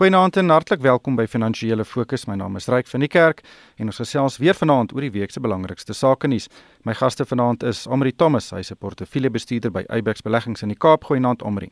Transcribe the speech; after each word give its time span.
Goeienaand 0.00 0.36
en 0.36 0.48
hartlik 0.48 0.80
welkom 0.80 1.16
by 1.18 1.26
Finansiële 1.28 1.84
Fokus. 1.84 2.22
My 2.24 2.32
naam 2.40 2.54
is 2.56 2.70
Ryk 2.72 2.86
van 2.88 3.02
die 3.04 3.08
Kerk 3.12 3.42
en 3.76 3.90
ons 3.92 3.98
gesels 4.00 4.38
weer 4.40 4.56
vanaand 4.56 4.94
oor 4.96 5.04
die 5.04 5.10
week 5.12 5.34
se 5.34 5.42
belangrikste 5.44 5.92
sake 5.92 6.30
nuus. 6.32 6.46
My 6.88 6.94
gaste 6.96 7.26
vanaand 7.28 7.66
is 7.68 7.82
Amri 7.84 8.14
Thomas, 8.16 8.48
hy's 8.50 8.72
'n 8.72 8.78
portefeuljebestuurder 8.80 9.70
by 9.70 9.84
Ibex 9.92 10.22
Beleggings 10.22 10.62
in 10.62 10.72
die 10.72 10.78
Kaap. 10.78 11.04
Goeienaand 11.04 11.42
Amri. 11.42 11.68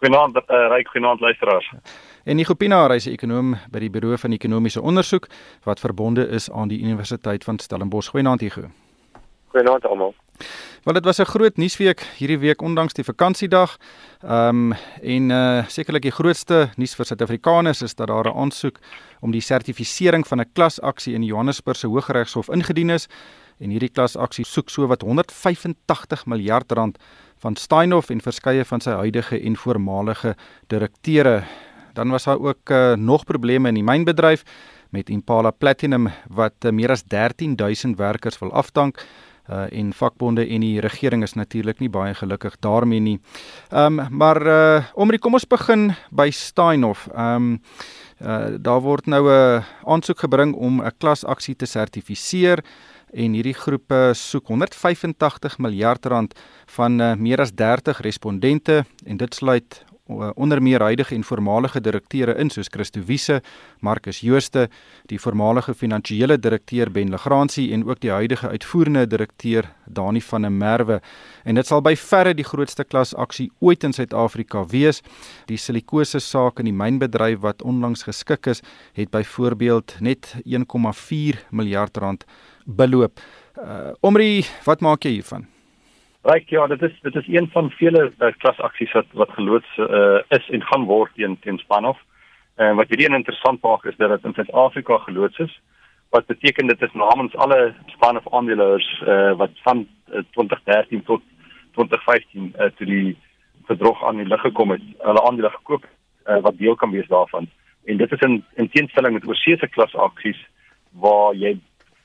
Goeienaand 0.00 0.36
uh, 0.36 0.68
Ryk, 0.72 0.88
goeienaand 0.88 1.20
luisteraars. 1.20 1.72
En 2.24 2.36
Nico 2.36 2.54
Pinaar, 2.54 2.90
hy's 2.90 3.06
'n 3.06 3.12
ekonom 3.12 3.56
by 3.70 3.78
die 3.78 3.90
Buro 3.90 4.16
van 4.16 4.32
Ekonomiese 4.32 4.80
Onderzoek 4.80 5.28
wat 5.64 5.80
verbonde 5.80 6.26
is 6.28 6.50
aan 6.50 6.68
die 6.68 6.80
Universiteit 6.80 7.44
van 7.44 7.58
Stellenbosch. 7.58 8.08
Goeienaand 8.08 8.40
Nico. 8.40 8.62
Goeienaand 9.52 9.84
almal. 9.84 10.14
Wel 10.88 10.96
dit 10.96 11.06
was 11.06 11.18
'n 11.20 11.24
groot 11.24 11.56
nuusweek 11.56 12.00
hierdie 12.16 12.38
week 12.38 12.62
ondanks 12.62 12.92
die 12.92 13.04
vakansiedag. 13.04 13.76
Ehm 14.22 14.72
um, 14.72 14.72
en 15.02 15.30
uh 15.30 15.66
sekerlik 15.66 16.02
die 16.02 16.10
grootste 16.10 16.70
nuus 16.76 16.94
vir 16.94 17.04
Suid-Afrikaners 17.04 17.82
is 17.82 17.94
dat 17.94 18.06
daar 18.06 18.24
'n 18.24 18.36
aansoek 18.36 18.78
om 19.20 19.30
die 19.30 19.40
sertifisering 19.40 20.26
van 20.26 20.40
'n 20.40 20.50
klasaksie 20.52 21.14
in 21.14 21.20
die 21.20 21.28
Johannesburgse 21.28 21.86
Hooggeregshof 21.86 22.48
ingedien 22.48 22.90
is 22.90 23.06
en 23.58 23.70
hierdie 23.70 23.92
klasaksie 23.92 24.44
soek 24.44 24.70
so 24.70 24.86
wat 24.86 25.02
185 25.02 26.26
miljard 26.26 26.72
rand 26.72 26.98
van 27.38 27.56
Steinhoff 27.56 28.10
en 28.10 28.20
verskeie 28.20 28.64
van 28.64 28.80
sy 28.80 28.90
huidige 28.90 29.40
en 29.40 29.56
voormalige 29.56 30.36
direkteure. 30.66 31.44
Dan 31.92 32.10
was 32.10 32.24
daar 32.24 32.40
ook 32.40 32.70
uh, 32.70 32.92
nog 32.92 33.24
probleme 33.24 33.68
in 33.68 33.74
die 33.74 33.84
mynbedryf 33.84 34.42
met 34.90 35.10
Impala 35.10 35.50
Platinum 35.50 36.08
wat 36.28 36.64
uh, 36.64 36.72
meer 36.72 36.90
as 36.90 37.02
13000 37.02 37.98
werkers 37.98 38.38
wil 38.38 38.52
afdank 38.52 39.04
uh 39.48 39.66
en 39.72 39.92
vakbonde 39.92 40.46
en 40.46 40.60
die 40.60 40.80
regering 40.80 41.22
is 41.22 41.34
natuurlik 41.34 41.80
nie 41.80 41.88
baie 41.88 42.14
gelukkig 42.14 42.56
daarmee 42.60 43.00
nie. 43.00 43.18
Ehm 43.70 43.98
um, 43.98 44.06
maar 44.10 44.42
uh 44.46 44.84
omrie 44.94 45.18
kom 45.18 45.34
ons 45.34 45.46
begin 45.46 45.92
by 46.10 46.30
Steinhoff. 46.30 47.08
Ehm 47.14 47.34
um, 47.34 47.60
uh 48.20 48.56
daar 48.60 48.80
word 48.80 49.06
nou 49.06 49.24
'n 49.30 49.64
aansoek 49.84 50.18
gebring 50.18 50.54
om 50.54 50.82
'n 50.82 50.92
klasaksie 50.98 51.56
te 51.56 51.66
sertifiseer 51.66 52.64
en 53.12 53.32
hierdie 53.32 53.56
groepe 53.56 54.12
soek 54.14 54.48
185 54.52 55.58
miljard 55.58 56.06
rand 56.06 56.34
van 56.76 57.00
uh, 57.00 57.14
meer 57.14 57.40
as 57.40 57.54
30 57.54 58.00
respondente 58.04 58.84
en 59.06 59.16
dit 59.16 59.34
sluit 59.34 59.84
onder 60.08 60.62
meer 60.62 60.80
huidige 60.80 61.14
en 61.14 61.24
voormalige 61.24 61.80
direkteure 61.80 62.34
in 62.40 62.50
soos 62.50 62.68
Christo 62.72 63.00
Wiese, 63.04 63.42
Marcus 63.80 64.20
Jooste, 64.20 64.68
die 65.06 65.20
voormalige 65.20 65.74
finansiële 65.74 66.38
direkteur 66.38 66.90
Ben 66.90 67.10
Legrandsie 67.10 67.72
en 67.72 67.84
ook 67.88 68.00
die 68.00 68.10
huidige 68.10 68.48
uitvoerende 68.48 69.06
direkteur 69.06 69.68
Dani 69.86 70.20
van 70.20 70.42
der 70.42 70.52
Merwe. 70.52 71.00
En 71.44 71.54
dit 71.54 71.66
sal 71.66 71.82
by 71.82 71.94
verre 71.96 72.34
die 72.34 72.46
grootste 72.46 72.84
klasaksie 72.84 73.50
ooit 73.60 73.84
in 73.84 73.92
Suid-Afrika 73.92 74.64
wees. 74.72 75.02
Die 75.46 75.60
silikose 75.60 76.20
saak 76.20 76.58
in 76.58 76.70
die 76.70 76.76
mynbedryf 76.76 77.42
wat 77.44 77.62
onlangs 77.62 78.06
geskik 78.08 78.46
is, 78.46 78.62
het 78.96 79.10
byvoorbeeld 79.10 79.98
net 80.00 80.34
1,4 80.44 81.44
miljard 81.50 81.96
rand 81.96 82.24
beloop. 82.64 83.20
Uh, 83.58 83.92
Omri, 84.00 84.44
wat 84.64 84.80
maak 84.80 85.04
jy 85.04 85.18
hiervan? 85.18 85.48
Ryk 86.22 86.48
ja, 86.50 86.66
dit 86.66 86.82
is 86.82 87.00
dit 87.00 87.14
is 87.14 87.26
een 87.28 87.48
van 87.52 87.70
vele 87.70 88.12
uh, 88.18 88.32
klasaksies 88.38 88.92
wat 88.92 89.06
wat 89.12 89.30
geloods 89.30 89.76
uh, 89.78 90.18
is 90.28 90.48
en 90.50 90.62
gaan 90.62 90.84
word 90.84 91.14
teen 91.14 91.38
teen 91.40 91.58
Spanhof. 91.58 91.98
En 92.56 92.70
uh, 92.70 92.76
wat 92.76 92.88
hierdie 92.88 93.14
interessant 93.14 93.62
maak 93.62 93.84
is 93.84 93.96
dat 93.96 94.10
dit 94.10 94.24
in 94.24 94.34
Suid-Afrika 94.34 94.98
geloods 94.98 95.38
is. 95.38 95.60
Wat 96.10 96.26
beteken 96.26 96.66
dit 96.66 96.82
is 96.82 96.92
namens 96.92 97.36
alle 97.36 97.74
Spanhof 97.86 98.26
aandeelhouers 98.34 98.88
uh, 99.06 99.32
wat 99.38 99.50
van 99.62 99.86
uh, 100.10 100.24
2013 100.34 101.04
tot 101.04 101.22
2015 101.78 102.52
uh, 102.58 102.66
toe 102.76 102.86
die 102.86 103.16
verdrog 103.70 104.04
aan 104.04 104.16
die 104.16 104.26
lig 104.26 104.40
gekom 104.40 104.70
het, 104.74 104.82
hulle 104.98 105.22
aandele 105.22 105.50
gekoop 105.50 105.84
uh, 105.86 106.40
wat 106.42 106.58
deel 106.58 106.74
kan 106.74 106.90
wees 106.90 107.06
daarvan. 107.06 107.46
En 107.84 107.96
dit 107.96 108.12
is 108.12 108.20
in 108.26 108.44
in 108.54 108.68
teenstelling 108.68 109.14
met 109.14 109.28
oorsese 109.28 109.68
klasaksies 109.68 110.40
waar 110.90 111.34
jy 111.34 111.58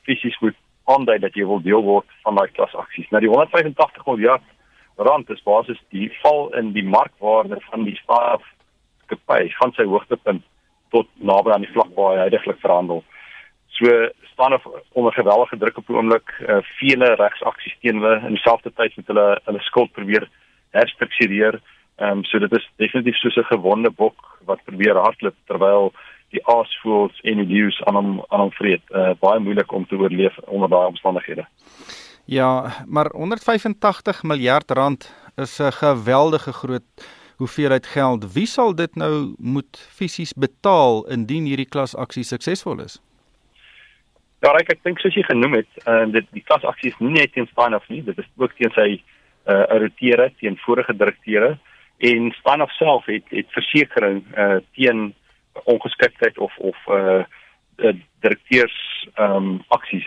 fisies 0.06 0.38
moet 0.38 0.56
aandui 0.84 1.18
dat 1.18 1.34
jy 1.34 1.46
wil 1.48 1.62
deel 1.62 1.82
word 1.82 2.08
van 2.24 2.36
daai 2.38 2.50
klasaksies. 2.56 3.08
Nou 3.10 3.20
die 3.24 3.32
185 3.32 4.06
miljard 4.06 4.42
rand 4.96 5.30
is 5.30 5.42
basies 5.42 5.80
die 5.90 6.10
val 6.22 6.50
in 6.58 6.72
die 6.72 6.84
markwaarde 6.84 7.58
van 7.70 7.86
die 7.88 7.96
staatsskappy 8.02 9.48
van 9.58 9.72
sy 9.76 9.86
hoogtepunt 9.90 10.44
tot 10.94 11.08
naby 11.18 11.50
aan 11.50 11.66
die 11.66 11.72
vlak 11.74 11.90
waar 11.96 12.14
hy 12.14 12.26
heidaglik 12.26 12.60
verhandel. 12.62 13.02
So 13.74 13.90
staan 14.30 14.54
of 14.54 14.66
onder 14.92 15.12
geweldige 15.12 15.58
druk 15.58 15.78
op 15.78 15.86
die 15.86 15.96
oomblik, 15.96 16.30
uh, 16.46 16.60
vele 16.78 17.14
regsaksies 17.18 17.74
teen 17.82 17.98
hulle 18.02 18.20
in 18.28 18.36
dieselfde 18.36 18.70
tyd 18.78 18.94
met 18.96 19.10
hulle 19.10 19.28
hulle 19.48 19.62
skuld 19.66 19.92
probeer 19.98 20.28
herstruktureer. 20.76 21.58
Ehm 21.98 22.20
um, 22.20 22.24
so 22.24 22.38
dit 22.42 22.54
is 22.58 22.70
definitief 22.82 23.18
soos 23.18 23.36
'n 23.36 23.50
gewonde 23.50 23.90
bok 23.90 24.38
wat 24.46 24.64
probeer 24.64 24.98
hardloop 24.98 25.36
terwyl 25.46 25.92
die 26.34 26.44
aasvoëls 26.50 27.20
en 27.30 27.42
die 27.42 27.50
leeu's 27.54 27.80
aan 27.88 27.98
hom 27.98 28.12
aan 28.28 28.46
hom 28.46 28.54
vreet. 28.58 28.84
Uh 28.90 29.12
baie 29.20 29.40
moeilik 29.40 29.72
om 29.72 29.86
te 29.86 29.96
oorleef 29.96 30.38
onder 30.46 30.68
daai 30.68 30.86
omstandighede. 30.92 31.46
Ja, 32.24 32.72
maar 32.86 33.10
185 33.12 34.22
miljard 34.22 34.70
rand 34.70 35.10
is 35.36 35.58
'n 35.60 35.72
geweldige 35.72 36.52
groot 36.52 37.06
hoeveelheid 37.36 37.86
geld. 37.86 38.32
Wie 38.32 38.46
sal 38.46 38.74
dit 38.74 38.94
nou 38.94 39.34
moet 39.38 39.88
fisies 39.90 40.32
betaal 40.32 41.04
indien 41.10 41.44
hierdie 41.44 41.68
klasaksie 41.68 42.24
suksesvol 42.24 42.80
is? 42.80 43.00
Ja, 44.44 44.52
ek 44.60 44.74
ek 44.76 44.82
dink 44.84 45.00
soos 45.00 45.14
jy 45.16 45.22
genoem 45.24 45.54
het, 45.60 45.70
uh 45.88 46.04
dit 46.12 46.26
die 46.36 46.44
klasaksie 46.44 46.90
is 46.92 46.98
nie 47.00 47.14
net 47.16 47.32
teen 47.32 47.46
Steinhoff 47.46 47.88
nie, 47.88 48.02
dit 48.04 48.18
is 48.18 48.28
ook 48.36 48.52
teen 48.58 48.72
sy 48.76 48.88
uh 49.48 49.64
irriteure 49.76 50.32
teen 50.40 50.56
vorige 50.66 50.96
direkteure 50.96 51.58
en 51.98 52.32
Steinhoff 52.40 52.72
self 52.72 53.06
het 53.06 53.24
het 53.32 53.48
versekerings 53.56 54.24
uh 54.36 54.60
teen 54.76 55.14
ongeskiktheid 55.64 56.38
of 56.38 56.56
of 56.58 56.76
uh 56.88 57.24
direkteurs 58.20 59.08
ehm 59.14 59.36
um, 59.36 59.64
aksies 59.68 60.06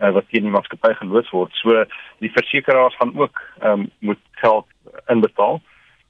uh, 0.00 0.10
wat 0.10 0.28
teen 0.28 0.46
die 0.46 0.52
maatskappy 0.52 0.92
geloods 0.98 1.30
word. 1.30 1.54
So 1.62 1.84
die 2.24 2.32
versekeraars 2.34 2.96
gaan 3.00 3.14
ook 3.18 3.42
ehm 3.60 3.86
um, 3.86 3.90
moet 3.98 4.22
geld 4.42 4.66
inbetaal. 5.06 5.60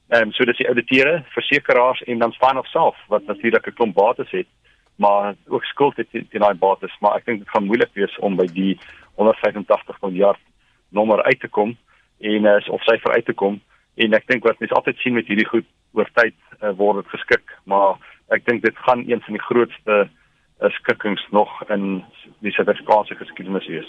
Ehm 0.08 0.22
um, 0.28 0.32
so 0.32 0.44
dis 0.44 0.56
die 0.56 0.68
ouditeure, 0.68 1.24
versekeraars 1.34 2.02
en 2.02 2.18
dan 2.18 2.32
staan 2.32 2.58
of 2.58 2.66
self 2.66 2.96
wat 3.08 3.26
natuurlik 3.26 3.66
'n 3.66 3.74
klomp 3.74 3.94
bates 3.94 4.30
het, 4.30 4.48
maar 4.96 5.34
ook 5.46 5.64
skuld 5.64 5.96
het 5.96 6.10
teen 6.10 6.26
daai 6.30 6.54
bates, 6.54 6.96
maar 7.00 7.16
ek 7.16 7.24
dink 7.24 7.38
dit 7.38 7.48
gaan 7.48 7.66
moeilik 7.66 7.90
wees 7.92 8.18
om 8.18 8.36
by 8.36 8.46
die 8.46 8.78
185 9.14 10.00
miljard 10.00 10.40
nommer 10.88 11.22
uit 11.22 11.40
te 11.40 11.48
kom 11.48 11.76
en 12.20 12.44
uh, 12.44 12.60
of 12.68 12.82
syfer 12.82 13.12
uit 13.12 13.24
te 13.24 13.32
kom 13.32 13.60
en 13.94 14.14
ek 14.14 14.26
dink 14.26 14.44
wat 14.44 14.58
mense 14.58 14.74
altyd 14.74 14.96
sien 14.96 15.14
met 15.14 15.26
hierdie 15.26 15.48
goed 15.48 15.66
oor 15.92 16.08
tyd 16.12 16.34
uh, 16.62 16.72
word 16.76 17.02
dit 17.02 17.12
geskik, 17.14 17.52
maar 17.64 17.96
ek 18.34 18.46
dink 18.46 18.62
dit 18.62 18.76
gaan 18.86 19.04
een 19.06 19.20
van 19.20 19.36
die 19.36 19.42
grootste 19.42 19.96
uh, 20.06 20.70
skikkings 20.78 21.22
nog 21.30 21.50
in 21.68 22.02
die 22.44 22.52
Suid-Afrikaanse 22.52 23.14
geskiedenis 23.14 23.68
wees. 23.70 23.88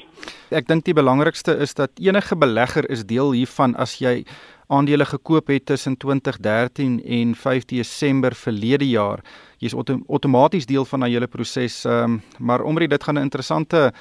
Ek 0.56 0.68
dink 0.68 0.86
die 0.86 0.96
belangrikste 0.96 1.56
is 1.64 1.74
dat 1.78 1.92
enige 2.00 2.36
belegger 2.36 2.88
is 2.92 3.06
deel 3.08 3.34
hiervan 3.36 3.76
as 3.76 3.98
jy 4.02 4.24
aandele 4.68 5.06
gekoop 5.08 5.48
het 5.48 5.66
tussen 5.66 5.96
2013 5.98 7.00
en 7.04 7.36
5 7.36 7.68
Desember 7.72 8.36
verlede 8.36 8.88
jaar. 8.90 9.24
Jy's 9.64 9.74
auto 9.74 10.00
outomaties 10.08 10.68
deel 10.68 10.86
van 10.86 11.06
daai 11.06 11.14
hele 11.14 11.28
proses, 11.32 11.86
um, 11.86 12.22
maar 12.40 12.66
omre 12.68 12.88
dit 12.88 13.04
gaan 13.04 13.18
'n 13.18 13.28
interessante 13.30 13.92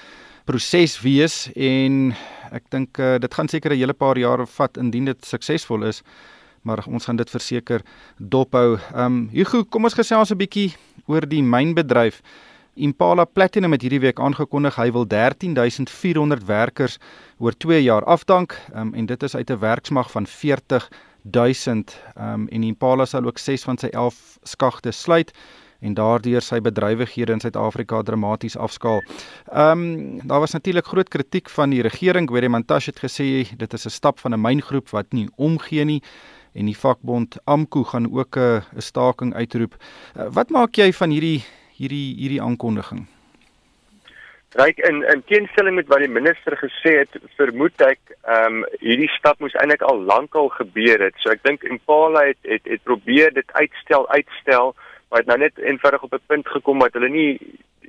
proses 0.44 1.00
wees 1.02 1.50
en 1.54 2.14
ek 2.52 2.70
dink 2.70 2.98
uh, 2.98 3.18
dit 3.18 3.34
gaan 3.34 3.48
seker 3.48 3.72
'n 3.72 3.78
hele 3.78 3.94
paar 3.94 4.18
jare 4.18 4.46
vat 4.46 4.76
indien 4.76 5.04
dit 5.04 5.24
suksesvol 5.24 5.82
is 5.84 6.02
maar 6.66 6.82
ons 6.90 7.06
gaan 7.06 7.16
dit 7.16 7.30
verseker 7.30 7.84
dophou. 8.18 8.76
Ehm 8.76 9.04
um, 9.04 9.28
Hugo, 9.32 9.64
kom 9.64 9.84
ons 9.84 9.94
gesels 9.94 10.30
'n 10.30 10.42
bietjie 10.42 10.74
oor 11.06 11.28
die 11.28 11.42
mynbedryf. 11.42 12.22
Impala 12.76 13.24
Platinum 13.24 13.72
het 13.72 13.82
hierdie 13.86 14.02
week 14.02 14.18
aangekondig 14.20 14.76
hy 14.76 14.90
wil 14.92 15.06
13400 15.08 16.44
werkers 16.44 16.98
oor 17.38 17.56
2 17.56 17.82
jaar 17.82 18.04
afdank 18.04 18.58
um, 18.74 18.92
en 18.94 19.06
dit 19.06 19.22
is 19.22 19.36
uit 19.36 19.50
'n 19.50 19.58
werksmag 19.58 20.10
van 20.10 20.26
40000 20.26 21.96
um, 22.20 22.48
en 22.48 22.62
Impala 22.62 23.04
sal 23.04 23.24
ook 23.24 23.38
6 23.38 23.64
van 23.64 23.78
sy 23.78 23.86
11 23.86 24.38
skagte 24.42 24.92
sluit 24.92 25.32
en 25.80 25.94
daardeur 25.94 26.42
sy 26.42 26.60
bedrywighede 26.60 27.32
in 27.32 27.40
Suid-Afrika 27.40 28.02
dramaties 28.02 28.56
afskaal. 28.56 29.02
Ehm 29.52 29.84
um, 29.84 30.20
daar 30.28 30.40
was 30.40 30.52
natuurlik 30.52 30.86
groot 30.86 31.08
kritiek 31.08 31.50
van 31.50 31.70
die 31.70 31.82
regering. 31.82 32.28
Gwede 32.28 32.48
Mantashe 32.48 32.90
het 32.90 33.00
gesê 33.00 33.56
dit 33.56 33.72
is 33.72 33.86
'n 33.86 33.90
stap 33.90 34.18
van 34.18 34.32
'n 34.32 34.40
myngroep 34.40 34.88
wat 34.90 35.12
nie 35.12 35.28
omgee 35.36 35.84
nie 35.84 36.02
en 36.56 36.70
die 36.70 36.78
vakbond 36.78 37.36
AMKU 37.44 37.84
gaan 37.84 38.08
ook 38.12 38.36
'n 38.36 38.62
staking 38.78 39.34
uitroep. 39.34 39.74
Uh, 40.16 40.26
wat 40.32 40.50
maak 40.50 40.74
jy 40.76 40.92
van 40.92 41.10
hierdie 41.10 41.44
hierdie 41.76 42.16
hierdie 42.16 42.42
aankondiging? 42.42 43.06
Ryk 44.56 44.78
in 44.78 45.02
in 45.12 45.22
teenstelling 45.26 45.74
met 45.74 45.86
wat 45.86 45.98
die 45.98 46.08
minister 46.08 46.56
gesê 46.56 46.92
het, 47.02 47.16
vermoed 47.36 47.80
ek 47.80 48.00
ehm 48.24 48.62
um, 48.62 48.64
hierdie 48.80 49.10
stap 49.18 49.40
moes 49.40 49.54
eintlik 49.60 49.82
al 49.82 50.00
lank 50.08 50.34
al 50.34 50.48
gebeur 50.48 51.02
het. 51.04 51.14
So 51.20 51.30
ek 51.30 51.42
dink 51.42 51.62
Impala 51.62 52.24
het, 52.30 52.38
het 52.42 52.64
het 52.64 52.82
probeer 52.82 53.34
dit 53.34 53.52
uitstel, 53.52 54.08
uitstel, 54.08 54.74
maar 55.08 55.18
het 55.18 55.28
nou 55.28 55.38
net 55.38 55.58
eenvoudig 55.58 56.02
op 56.02 56.12
'n 56.12 56.26
punt 56.26 56.48
gekom 56.48 56.78
dat 56.78 56.92
hulle 56.92 57.08
nie 57.08 57.40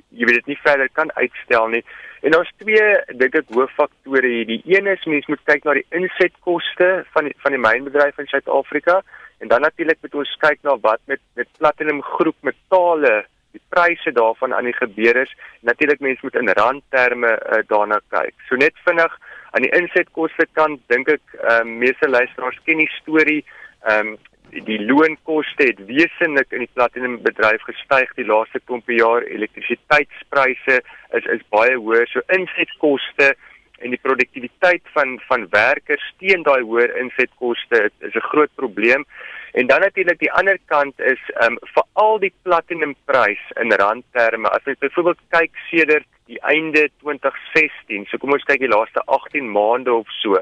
jy 0.08 0.24
weet 0.24 0.40
dit 0.40 0.46
nie 0.46 0.60
verder 0.62 0.88
kan 0.92 1.12
uitstel 1.14 1.68
nie. 1.68 1.84
En 2.22 2.30
daar's 2.30 2.52
twee 2.56 2.86
dink 3.06 3.34
ek 3.34 3.54
hooffaktore 3.54 4.26
hier. 4.26 4.46
Die 4.46 4.62
een 4.64 4.86
is 4.86 5.04
mens 5.04 5.26
moet 5.26 5.44
kyk 5.44 5.64
na 5.64 5.72
die 5.72 5.86
insetkoste 5.90 7.04
van 7.12 7.24
die, 7.24 7.34
van 7.38 7.52
die 7.52 7.60
mynbedryf 7.60 8.18
in 8.18 8.26
Suid-Afrika 8.26 9.02
En 9.38 9.48
dan 9.48 9.60
natuurlik 9.60 9.98
moet 10.00 10.14
ons 10.14 10.36
kyk 10.42 10.62
na 10.62 10.78
wat 10.82 11.00
met 11.04 11.20
met 11.34 11.48
platinum 11.58 12.02
groep 12.02 12.36
metale 12.40 13.26
die 13.54 13.62
pryse 13.68 14.12
daarvan 14.12 14.54
aan 14.54 14.64
die 14.64 14.76
gebeur 14.76 15.16
is. 15.16 15.36
Natuurlik 15.60 16.00
mense 16.00 16.20
moet 16.22 16.34
in 16.34 16.50
randterme 16.60 17.30
uh, 17.38 17.62
daarna 17.66 18.00
kyk. 18.08 18.34
So 18.48 18.56
net 18.56 18.74
vinnig 18.84 19.14
aan 19.50 19.62
die 19.62 19.74
insetkoste 19.80 20.46
kant 20.52 20.82
dink 20.86 21.08
ek 21.08 21.38
uh, 21.38 21.62
meeste 21.62 22.08
luisteraars 22.08 22.58
ken 22.64 22.82
die 22.82 22.90
storie. 22.98 23.44
Ehm 23.86 24.14
um, 24.14 24.18
die 24.50 24.78
loonkoste 24.80 25.68
het 25.70 25.80
wesenlik 25.86 26.52
in 26.52 26.64
die 26.64 26.72
platinum 26.72 27.18
bedryf 27.22 27.62
gestyg 27.68 28.12
die 28.16 28.26
laaste 28.26 28.60
klompe 28.64 28.96
jaar. 28.96 29.22
Elektrisiteitspryse 29.22 30.80
is 31.18 31.30
is 31.36 31.44
baie 31.54 31.76
hoër. 31.76 32.06
So 32.12 32.24
insetkoste 32.36 33.34
en 33.78 33.94
die 33.94 34.02
produktiwiteit 34.02 34.82
van 34.94 35.18
van 35.28 35.46
werkers 35.54 36.04
teen 36.18 36.42
daai 36.42 36.62
hoër 36.62 36.96
insetkoste 37.02 37.90
is 38.00 38.14
'n 38.14 38.28
groot 38.30 38.54
probleem. 38.54 39.04
En 39.52 39.66
dan 39.66 39.80
natuurlik 39.80 40.18
die 40.18 40.32
ander 40.32 40.58
kant 40.66 41.00
is 41.00 41.22
ehm 41.34 41.52
um, 41.52 41.58
vir 41.74 41.84
al 41.92 42.18
die 42.18 42.32
platinumprys 42.42 43.44
in 43.60 43.72
randterme. 43.72 44.48
As 44.48 44.64
jy 44.64 44.74
byvoorbeeld 44.78 45.20
kyk 45.28 45.54
sedert 45.70 46.06
die 46.26 46.40
einde 46.42 46.90
2016, 47.00 48.06
so 48.06 48.18
kom 48.18 48.32
ons 48.32 48.44
kyk 48.44 48.60
die 48.60 48.74
laaste 48.74 49.00
18 49.06 49.48
maande 49.50 49.92
of 49.92 50.10
so, 50.20 50.36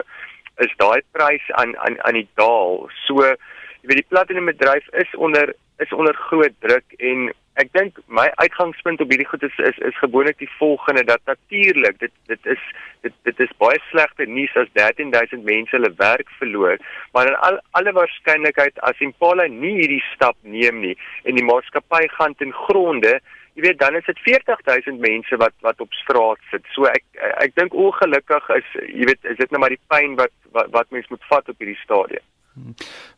is 0.58 0.72
daai 0.76 1.00
prys 1.12 1.50
aan 1.60 1.76
aan 1.76 1.96
aan 2.02 2.18
die 2.18 2.28
daal. 2.34 2.90
So 3.06 3.36
jy 3.86 3.92
weet 3.94 4.02
die 4.02 4.10
platinumbedryf 4.10 4.86
is 4.98 5.12
onder 5.14 5.54
is 5.78 5.92
onder 5.92 6.14
groot 6.26 6.54
druk 6.64 6.96
en 6.98 7.28
ek 7.62 7.70
dink 7.72 8.00
my 8.18 8.26
uitgangspunt 8.42 9.00
op 9.00 9.12
hierdie 9.12 9.28
goed 9.30 9.44
is 9.46 9.54
is, 9.68 9.78
is 9.88 10.00
gewoonlik 10.00 10.40
die 10.42 10.50
volgende 10.58 11.04
dat 11.06 11.22
natuurlik 11.30 12.00
dit 12.00 12.12
dit 12.26 12.50
is 12.56 12.64
dit 13.06 13.14
dit 13.28 13.44
is 13.46 13.54
baie 13.62 13.78
slegte 13.92 14.26
nuus 14.26 14.58
as 14.58 14.72
13000 14.74 15.46
mense 15.46 15.76
hulle 15.76 15.92
werk 16.02 16.34
verloor 16.40 16.82
maar 17.14 17.30
in 17.30 17.38
al, 17.48 17.60
alle 17.78 17.94
waarskynlikheid 18.00 18.82
as 18.90 19.06
Impala 19.06 19.46
nie 19.46 19.76
hierdie 19.78 20.02
stap 20.10 20.36
neem 20.42 20.82
nie 20.82 20.96
en 21.22 21.38
die 21.38 21.46
maatskappy 21.46 22.02
gaan 22.18 22.34
ten 22.42 22.52
gronde 22.66 23.20
jy 23.54 23.68
weet 23.68 23.78
dan 23.80 23.96
is 23.96 24.10
dit 24.10 24.18
40000 24.26 24.98
mense 25.00 25.36
wat 25.40 25.54
wat 25.64 25.78
op 25.80 25.92
straat 26.02 26.42
sit. 26.50 26.66
So 26.74 26.90
ek 26.90 27.04
ek 27.40 27.54
dink 27.56 27.72
ongelukkig 27.86 28.50
is 28.58 28.72
jy 28.90 29.08
weet 29.08 29.22
is 29.22 29.38
dit 29.38 29.46
net 29.46 29.54
nou 29.56 29.62
maar 29.64 29.72
die 29.72 29.86
pyn 29.94 30.18
wat 30.20 30.34
wat, 30.52 30.72
wat 30.74 30.90
mense 30.92 31.08
moet 31.14 31.30
vat 31.30 31.48
op 31.48 31.62
hierdie 31.62 31.84
stadium 31.84 32.26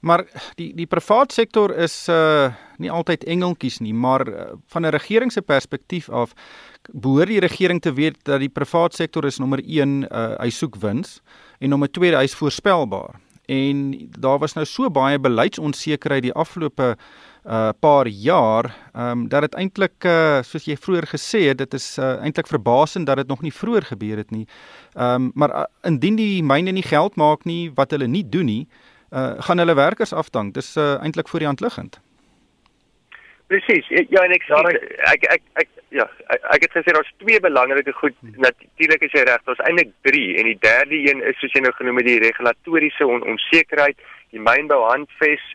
Maar 0.00 0.24
die 0.58 0.72
die 0.74 0.86
privaat 0.86 1.32
sektor 1.32 1.74
is 1.74 2.06
uh 2.10 2.50
nie 2.78 2.90
altyd 2.94 3.24
engeltjies 3.26 3.80
nie, 3.82 3.94
maar 3.94 4.22
uh, 4.28 4.42
van 4.70 4.86
'n 4.86 4.94
regering 4.94 5.32
se 5.32 5.42
perspektief 5.42 6.08
af 6.08 6.32
behoort 6.92 7.26
die 7.26 7.40
regering 7.40 7.80
te 7.80 7.92
weet 7.92 8.16
dat 8.22 8.38
die 8.40 8.48
privaat 8.48 8.94
sektor 8.94 9.24
is 9.24 9.38
nommer 9.38 9.58
1 9.64 10.06
uh 10.10 10.38
hy 10.38 10.50
soek 10.50 10.76
wins 10.76 11.20
en 11.58 11.70
nommer 11.70 11.90
2 11.90 12.14
hy 12.16 12.22
is 12.22 12.34
voorspelbaar. 12.34 13.20
En 13.46 14.08
daar 14.20 14.38
was 14.38 14.52
nou 14.54 14.66
so 14.66 14.90
baie 14.90 15.18
beleidsonsekerheid 15.18 16.22
die 16.22 16.32
afgelope 16.32 16.96
uh 17.44 17.72
paar 17.80 18.06
jaar, 18.06 18.76
ehm 18.94 19.10
um, 19.10 19.28
dat 19.28 19.40
dit 19.40 19.54
eintlik 19.54 20.04
uh 20.04 20.42
soos 20.42 20.64
jy 20.64 20.76
vroeër 20.76 21.06
gesê 21.06 21.48
het, 21.48 21.58
dit 21.58 21.74
is 21.74 21.98
uh 21.98 22.22
eintlik 22.22 22.46
verbasend 22.46 23.06
dat 23.06 23.16
dit 23.16 23.28
nog 23.28 23.42
nie 23.42 23.52
vroeër 23.52 23.84
gebeur 23.84 24.16
het 24.16 24.30
nie. 24.30 24.46
Ehm 24.94 25.14
um, 25.14 25.30
maar 25.34 25.50
uh, 25.50 25.64
indien 25.82 26.16
die 26.16 26.42
myne 26.42 26.70
nie 26.70 26.82
geld 26.82 27.16
maak 27.16 27.44
nie, 27.44 27.70
wat 27.74 27.90
hulle 27.90 28.06
nie 28.06 28.28
doen 28.28 28.46
nie, 28.46 28.68
uh, 28.68 28.87
gaan 29.10 29.58
hulle 29.58 29.74
werkers 29.74 30.12
afdank. 30.12 30.54
Dis 30.54 30.76
uh, 30.76 31.02
eintlik 31.02 31.28
voor 31.28 31.38
die 31.38 31.48
hand 31.48 31.60
liggend. 31.60 32.00
Presies. 33.48 33.86
Ja, 33.88 34.22
en 34.26 34.34
ek 34.36 34.42
sê 34.44 34.56
ek 34.60 34.74
ek 35.08 35.22
ek, 35.32 35.44
ek 35.62 35.68
ja, 35.96 36.04
ek, 36.34 36.42
ek 36.54 36.64
het 36.66 36.74
gesê 36.76 36.92
daar's 36.92 37.12
twee 37.22 37.40
belangrike 37.40 37.94
goed. 37.96 38.16
Hmm. 38.20 38.34
Natuurlik 38.44 39.06
is 39.06 39.14
jy 39.16 39.22
reg, 39.24 39.44
daar's 39.46 39.62
eintlik 39.64 39.94
3 40.04 40.24
en 40.42 40.50
die 40.50 40.58
derde 40.60 40.98
een 41.06 41.22
is 41.30 41.38
soos 41.40 41.56
jy 41.56 41.62
nou 41.64 41.72
genoem 41.78 42.02
het 42.02 42.10
die 42.10 42.18
regulatoriese 42.26 43.08
on 43.08 43.24
onsekerheid, 43.24 43.96
die 44.36 44.42
mynbou 44.42 44.82
handves. 44.90 45.46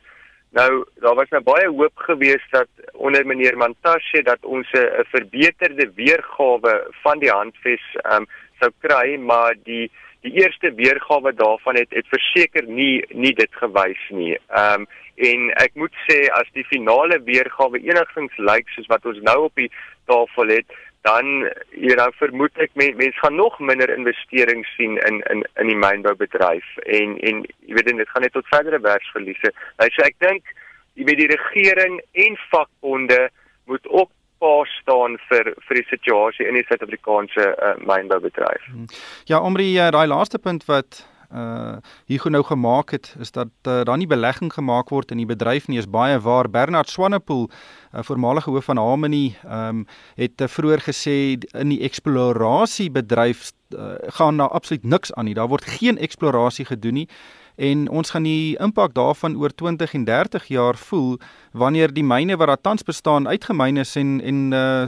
Nou, 0.57 0.83
daar 1.01 1.17
was 1.17 1.29
nou 1.33 1.41
baie 1.45 1.69
hoop 1.69 2.01
geweest 2.07 2.49
dat 2.53 2.69
onder 2.93 3.25
meneer 3.29 3.57
Mantashe 3.57 4.21
dat 4.25 4.41
ons 4.41 4.69
'n 4.73 5.05
verbeterde 5.13 5.89
weergawe 5.95 6.73
van 7.05 7.19
die 7.19 7.31
handves 7.31 7.85
ehm 8.01 8.25
um, 8.25 8.27
sou 8.61 8.71
kry, 8.81 9.17
maar 9.17 9.53
die 9.69 9.91
die 10.23 10.33
eerste 10.39 10.71
weergawe 10.75 11.33
daarvan 11.35 11.75
het 11.75 11.91
het 11.91 12.07
verseker 12.11 12.67
nie 12.67 13.03
nie 13.11 13.33
dit 13.35 13.61
gewys 13.61 14.03
nie. 14.09 14.35
Ehm 14.49 14.85
um, 14.85 14.91
en 15.23 15.49
ek 15.61 15.75
moet 15.77 15.93
sê 16.09 16.23
as 16.33 16.47
die 16.57 16.65
finale 16.65 17.19
weergawe 17.27 17.77
enigstens 17.77 18.33
lyk 18.49 18.71
soos 18.73 18.87
wat 18.89 19.05
ons 19.05 19.19
nou 19.21 19.43
op 19.45 19.59
die 19.61 19.69
tafel 20.09 20.49
het, 20.49 20.65
dan 21.05 21.27
jy 21.75 21.93
nou 21.99 22.07
vermoed 22.17 22.57
ek 22.63 22.71
mense 22.79 22.97
mens 22.97 23.19
gaan 23.21 23.35
nog 23.37 23.59
minder 23.59 23.91
investering 23.93 24.63
sien 24.71 24.97
in 25.09 25.21
in 25.33 25.43
in 25.61 25.69
die 25.69 25.79
mynboubedryf 25.83 26.69
en 26.99 27.17
en 27.29 27.43
jy 27.67 27.77
weet 27.77 27.91
dit 27.91 28.13
gaan 28.15 28.25
net 28.25 28.33
tot 28.37 28.49
verdere 28.55 28.79
werksverliese. 28.81 29.53
Nou 29.77 29.89
so 29.91 30.07
ek 30.07 30.17
dink 30.23 30.55
jy 30.95 31.07
weet 31.09 31.23
die 31.25 31.31
regering 31.35 31.99
en 32.25 32.39
vakbonde 32.49 33.21
moet 33.67 33.87
ook 33.91 34.11
pa 34.43 34.53
staan 34.81 35.17
vir 35.29 35.53
vir 35.67 35.79
die 35.79 35.87
situasie 35.93 36.49
in 36.49 36.59
die 36.59 36.65
Suid-Afrikaanse 36.67 37.47
uh, 37.55 37.73
mynboubedryf. 37.87 38.67
Hmm. 38.67 38.91
Ja, 39.31 39.39
omre 39.39 39.65
uh, 39.71 39.89
daai 39.95 40.07
laaste 40.11 40.41
punt 40.43 40.67
wat 40.71 41.05
uh 41.33 41.77
hier 42.05 42.29
nou 42.29 42.43
gemaak 42.45 42.91
het 42.93 43.15
is 43.19 43.31
dat 43.33 43.49
uh, 43.67 43.81
daar 43.87 43.97
nie 43.97 44.07
belegging 44.07 44.51
gemaak 44.53 44.91
word 44.93 45.11
in 45.11 45.17
die 45.17 45.25
bedryf 45.25 45.65
nie 45.67 45.79
is 45.81 45.89
baie 45.89 46.19
waar 46.21 46.49
Bernard 46.49 46.89
Swanepoel 46.89 47.47
'n 47.47 47.97
uh, 47.97 48.03
voormalige 48.03 48.51
hoof 48.51 48.65
van 48.69 48.77
Harmony 48.77 49.35
ehm 49.43 49.69
um, 49.69 49.85
het 50.15 50.41
uh, 50.41 50.47
vroeër 50.47 50.81
gesê 50.89 51.17
in 51.61 51.69
die 51.73 51.81
eksplorasiebedryf 51.89 53.49
uh, 53.49 53.95
gaan 54.19 54.37
daar 54.37 54.53
absoluut 54.53 54.83
niks 54.83 55.13
aan 55.13 55.25
nie 55.25 55.33
daar 55.33 55.49
word 55.49 55.65
geen 55.65 55.97
eksplorasie 55.97 56.65
gedoen 56.65 56.93
nie 56.93 57.09
en 57.55 57.89
ons 57.89 58.11
gaan 58.11 58.23
die 58.23 58.57
impak 58.57 58.93
daarvan 58.93 59.35
oor 59.37 59.49
20 59.49 59.93
en 59.93 60.05
30 60.05 60.47
jaar 60.47 60.75
voel 60.75 61.19
wanneer 61.51 61.93
die 61.93 62.03
myne 62.03 62.37
wat 62.37 62.47
daar 62.47 62.61
tans 62.61 62.83
bestaan 62.83 63.27
uitgemyn 63.27 63.77
is 63.77 63.95
en 63.95 64.21
en 64.21 64.51
uh 64.53 64.85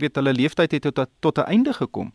weet 0.00 0.16
hulle 0.16 0.32
leeftyd 0.32 0.72
het 0.72 0.94
tot 0.94 1.08
tot 1.20 1.38
'n 1.38 1.50
einde 1.50 1.72
gekom. 1.72 2.12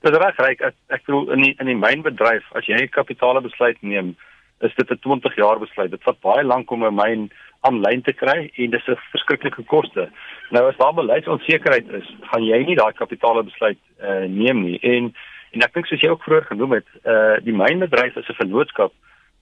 Dit 0.00 0.16
reg 0.16 0.36
reg 0.36 0.60
ek 0.60 0.74
ek 0.88 1.04
bedoel 1.06 1.32
in 1.32 1.42
die 1.42 1.54
in 1.58 1.66
die 1.66 1.82
mynbedryf 1.86 2.44
as 2.52 2.66
jy 2.66 2.74
'n 2.74 2.88
kapitaalbesluit 2.88 3.82
neem 3.82 4.16
is 4.60 4.74
dit 4.74 4.90
'n 4.90 4.98
20 4.98 5.36
jaar 5.36 5.58
besluit. 5.58 5.90
Dit 5.90 6.02
vat 6.02 6.20
baie 6.20 6.44
lank 6.44 6.70
om 6.70 6.84
'n 6.84 6.94
myn 6.94 7.30
aanlyn 7.60 8.02
te 8.02 8.12
kry 8.12 8.50
en 8.54 8.70
dis 8.70 8.88
'n 8.88 8.98
verskriklike 9.10 9.64
koste. 9.64 10.08
Nou 10.50 10.68
as 10.68 10.76
daar 10.76 10.94
beleidsonsekerheid 10.94 11.88
is, 11.88 12.14
gaan 12.20 12.44
jy 12.44 12.64
nie 12.64 12.76
daai 12.76 12.92
kapitaalbesluit 12.92 13.78
uh 14.02 14.26
neem 14.28 14.62
nie 14.62 14.78
en 14.82 15.14
En 15.54 15.62
ek 15.62 15.74
dink 15.74 15.86
soos 15.86 16.02
jy 16.02 16.10
ook 16.10 16.24
vroeër 16.26 16.46
genoem 16.50 16.78
het, 16.80 16.88
uh 17.06 17.36
die 17.46 17.54
mynbedryf 17.54 18.16
is 18.16 18.28
'n 18.28 18.40
vennootskap 18.42 18.92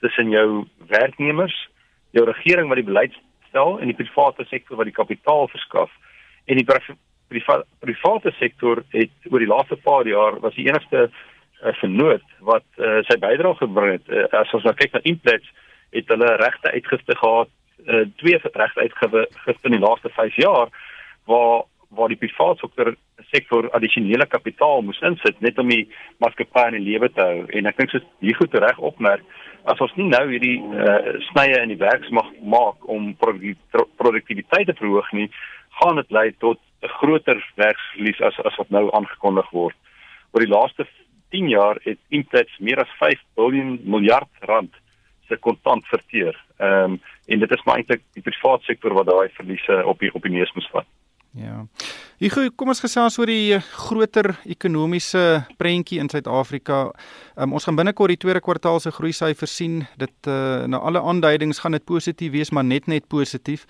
tussen 0.01 0.31
jou 0.31 0.67
werknemers, 0.89 1.57
jou 2.11 2.25
regering 2.27 2.69
wat 2.69 2.81
die 2.81 2.91
beleid 2.91 3.15
stel 3.49 3.79
en 3.81 3.87
die 3.87 3.97
private 3.97 4.45
sektor 4.51 4.77
wat 4.77 4.89
die 4.91 4.99
kapitaal 5.01 5.49
verskaf. 5.49 5.91
En 6.45 6.57
die 6.57 6.67
priva 7.33 7.63
private 7.81 8.33
sektor 8.39 8.83
het 8.93 9.31
oor 9.31 9.39
die 9.39 9.49
laaste 9.49 9.77
paar 9.77 10.07
jaar 10.07 10.41
was 10.41 10.55
die 10.55 10.67
enigste 10.69 11.09
uh, 11.09 11.73
vennoot 11.81 12.25
wat 12.41 12.65
uh, 12.77 13.01
sy 13.09 13.17
bydrae 13.19 13.55
gebring 13.61 13.97
het. 13.97 14.09
Uh, 14.09 14.29
as 14.43 14.53
ons 14.53 14.65
nou 14.65 14.75
kyk 14.75 14.93
na 14.93 15.05
Implats, 15.09 15.49
het 15.93 16.09
hulle 16.13 16.37
regte 16.41 16.73
uitgifte 16.73 17.17
gehad, 17.17 17.51
uh, 17.87 18.05
twee 18.21 18.41
regte 18.43 18.81
uitgifte 18.81 19.69
in 19.71 19.77
die 19.79 19.85
laaste 19.87 20.13
5 20.17 20.37
jaar 20.37 20.69
waar 21.31 21.65
waar 21.97 22.13
die 22.13 22.21
private 22.21 22.61
sektor 22.61 22.95
sektor 23.31 23.69
addisionele 23.77 24.27
kapitaal 24.27 24.83
moes 24.83 25.01
insit 25.09 25.41
net 25.41 25.59
om 25.59 25.69
die 25.69 25.87
maatskappy 26.25 26.67
in 26.73 26.87
lewe 26.89 27.09
te 27.13 27.23
hou 27.23 27.47
en 27.59 27.71
ek 27.71 27.79
dink 27.81 27.93
so 27.93 28.01
hier 28.25 28.39
goed 28.41 28.55
reg 28.65 28.79
opmerk 28.91 29.25
as 29.73 29.81
ons 29.85 29.95
nie 29.97 30.09
nou 30.11 30.25
hierdie 30.31 30.59
uh, 30.59 31.21
snye 31.31 31.61
in 31.63 31.75
die 31.75 31.81
werksmag 31.83 32.33
maak 32.57 32.89
om 32.89 33.13
produktiwiteit 33.21 34.67
te 34.71 34.79
verhoog 34.81 35.13
nie 35.19 35.29
gaan 35.81 36.01
dit 36.01 36.11
lei 36.19 36.29
tot 36.45 36.61
'n 36.83 36.95
groter 36.99 37.39
werksverlies 37.57 38.21
as 38.21 38.39
as 38.45 38.59
wat 38.59 38.71
nou 38.71 38.89
aangekondig 38.93 39.51
word 39.51 39.77
oor 40.33 40.45
die 40.45 40.55
laaste 40.55 40.87
10 41.33 41.49
jaar 41.49 41.79
het 41.83 41.99
Implats 42.09 42.59
meer 42.59 42.81
as 42.81 42.97
5 43.01 43.21
miljard 43.85 44.29
rand 44.41 44.75
se 45.29 45.37
kontant 45.37 45.87
verteer. 45.87 46.37
Ehm 46.59 46.93
um, 46.93 47.01
en 47.27 47.39
dit 47.39 47.53
is 47.55 47.63
maar 47.65 47.77
eintlik 47.79 48.03
die 48.13 48.23
private 48.23 48.65
sektor 48.65 48.93
wat 48.93 49.07
daai 49.07 49.29
verliese 49.33 49.77
op 49.87 49.99
die 49.99 50.11
op 50.15 50.23
die 50.23 50.33
neus 50.33 50.53
moet 50.53 50.69
vat. 50.73 50.87
Ja. 51.33 51.63
Hugo, 52.21 52.45
kom 52.61 52.69
ons 52.69 52.83
gesels 52.85 53.17
oor 53.17 53.31
die 53.31 53.55
eh, 53.57 53.63
groter 53.87 54.35
ekonomiese 54.45 55.47
prentjie 55.57 55.97
in 56.03 56.11
Suid-Afrika. 56.13 56.83
Um, 57.41 57.55
ons 57.57 57.65
gaan 57.65 57.79
binnekort 57.79 58.13
die 58.13 58.21
tweede 58.21 58.43
kwartaal 58.45 58.83
se 58.85 58.93
groei 58.93 59.15
syfers 59.17 59.55
sien. 59.57 59.81
Dit 59.97 60.29
uh, 60.29 60.69
na 60.69 60.83
alle 60.85 61.01
aanduidings 61.01 61.63
gaan 61.65 61.73
dit 61.73 61.85
positief 61.89 62.35
wees, 62.37 62.53
maar 62.53 62.69
net 62.69 62.87
net 62.87 63.09
positief. 63.09 63.65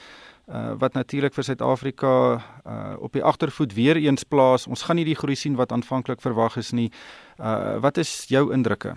Uh, 0.50 0.72
wat 0.82 0.98
natuurlik 0.98 1.36
vir 1.38 1.46
Suid-Afrika 1.46 2.16
uh, 2.34 2.74
op 2.98 3.14
die 3.14 3.22
agtervoet 3.22 3.76
weer 3.78 4.00
eens 4.02 4.26
plaas. 4.26 4.66
Ons 4.66 4.82
gaan 4.88 4.98
nie 4.98 5.06
die 5.06 5.16
groei 5.16 5.38
sien 5.38 5.54
wat 5.56 5.70
aanvanklik 5.70 6.20
verwag 6.20 6.58
is 6.58 6.74
nie. 6.74 6.90
Uh, 7.38 7.78
wat 7.78 8.02
is 8.02 8.10
jou 8.28 8.48
indrukke? 8.50 8.96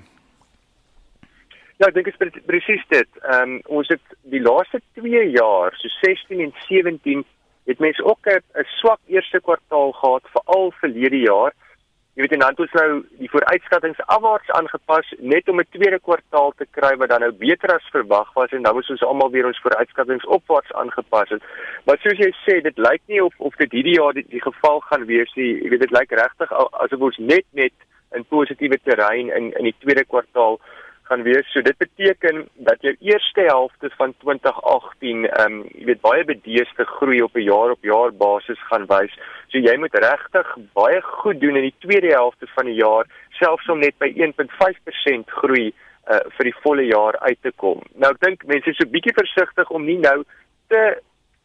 Ja, 1.77 1.91
ek 1.91 1.95
dink 1.99 2.09
dit 2.09 2.41
presies 2.49 2.83
dit. 2.89 3.23
Ehm 3.29 3.55
um, 3.55 3.55
ons 3.77 3.93
het 3.93 4.19
die 4.33 4.41
laaste 4.41 4.81
2 4.97 5.29
jaar, 5.37 5.75
so 5.77 5.91
16 6.01 6.41
en 6.41 6.53
17 6.65 7.25
het 7.65 7.79
mense 7.79 8.03
ook 8.03 8.27
'n 8.27 8.65
swak 8.79 8.99
eerste 9.07 9.39
kwartaal 9.41 9.91
gehad 9.91 10.23
veral 10.33 10.71
verlede 10.81 11.19
jaar 11.19 11.53
jy 12.15 12.23
weet 12.23 12.33
en 12.35 12.39
dan 12.39 12.53
het 12.53 12.61
ons 12.63 12.75
nou 12.79 12.91
die 13.19 13.29
vooruitskattinge 13.31 14.03
afwaarts 14.15 14.51
aangepas 14.55 15.07
net 15.19 15.49
om 15.51 15.59
'n 15.59 15.67
tweede 15.71 15.99
kwartaal 15.99 16.53
te 16.57 16.65
kry 16.77 16.95
wat 16.97 17.09
dan 17.09 17.19
nou 17.19 17.31
beter 17.31 17.73
as 17.75 17.89
verwag 17.91 18.29
was 18.33 18.51
en 18.51 18.61
nou 18.61 18.73
moes 18.73 18.89
ons 18.89 19.03
almal 19.03 19.31
weer 19.31 19.45
ons 19.45 19.59
vooruitskattinge 19.59 20.27
opwaarts 20.27 20.71
aangepas 20.71 21.29
het. 21.29 21.43
Maar 21.85 21.97
soos 21.97 22.17
jy 22.17 22.31
sê, 22.45 22.61
dit 22.61 22.77
lyk 22.77 23.01
nie 23.07 23.23
of 23.23 23.33
of 23.37 23.55
dit 23.55 23.71
hierdie 23.71 23.99
jaar 23.99 24.13
die, 24.13 24.25
die 24.29 24.41
geval 24.41 24.79
gaan 24.79 25.05
wees 25.05 25.33
nie. 25.35 25.61
Jy 25.63 25.69
weet 25.69 25.79
dit 25.79 25.91
lyk 25.91 26.11
regtig 26.11 26.51
asof 26.71 26.99
ons 26.99 27.17
net 27.17 27.45
net 27.51 27.73
in 28.15 28.25
positiewe 28.25 28.79
terrein 28.83 29.29
in 29.29 29.51
in 29.51 29.63
die 29.63 29.75
tweede 29.79 30.05
kwartaal 30.05 30.59
gaan 31.07 31.23
wees. 31.23 31.47
So 31.53 31.61
dit 31.61 31.77
beteken 31.77 32.47
dat 32.67 32.81
jou 32.81 32.95
eerste 32.99 33.41
helfte 33.41 33.89
van 33.97 34.13
2018 34.23 35.25
ehm 35.29 35.51
um, 35.51 35.63
jy 35.73 35.85
weet 35.85 36.01
baie 36.01 36.25
bedeeste 36.25 36.85
groei 36.97 37.21
op 37.21 37.35
'n 37.35 37.47
jaar 37.47 37.71
op 37.71 37.83
jaar 37.83 38.13
basis 38.13 38.61
gaan 38.69 38.85
wys. 38.91 39.13
So 39.47 39.57
jy 39.57 39.77
moet 39.77 39.93
regtig 39.93 40.55
baie 40.73 41.01
goed 41.01 41.39
doen 41.39 41.55
in 41.55 41.67
die 41.69 41.79
tweede 41.79 42.13
helfte 42.13 42.47
van 42.47 42.65
die 42.65 42.79
jaar 42.81 43.05
selfs 43.29 43.69
om 43.69 43.79
net 43.79 43.97
by 43.97 44.13
1.5% 44.15 45.35
groei 45.41 45.73
uh 46.13 46.21
vir 46.37 46.45
die 46.49 46.59
volle 46.63 46.85
jaar 46.85 47.17
uit 47.19 47.41
te 47.41 47.51
kom. 47.55 47.81
Nou 47.95 48.11
ek 48.11 48.21
dink 48.21 48.45
mense 48.45 48.69
is 48.69 48.77
so 48.77 48.89
bietjie 48.89 49.13
versigtig 49.13 49.69
om 49.69 49.85
nie 49.85 49.97
nou 49.97 50.23
te 50.67 50.97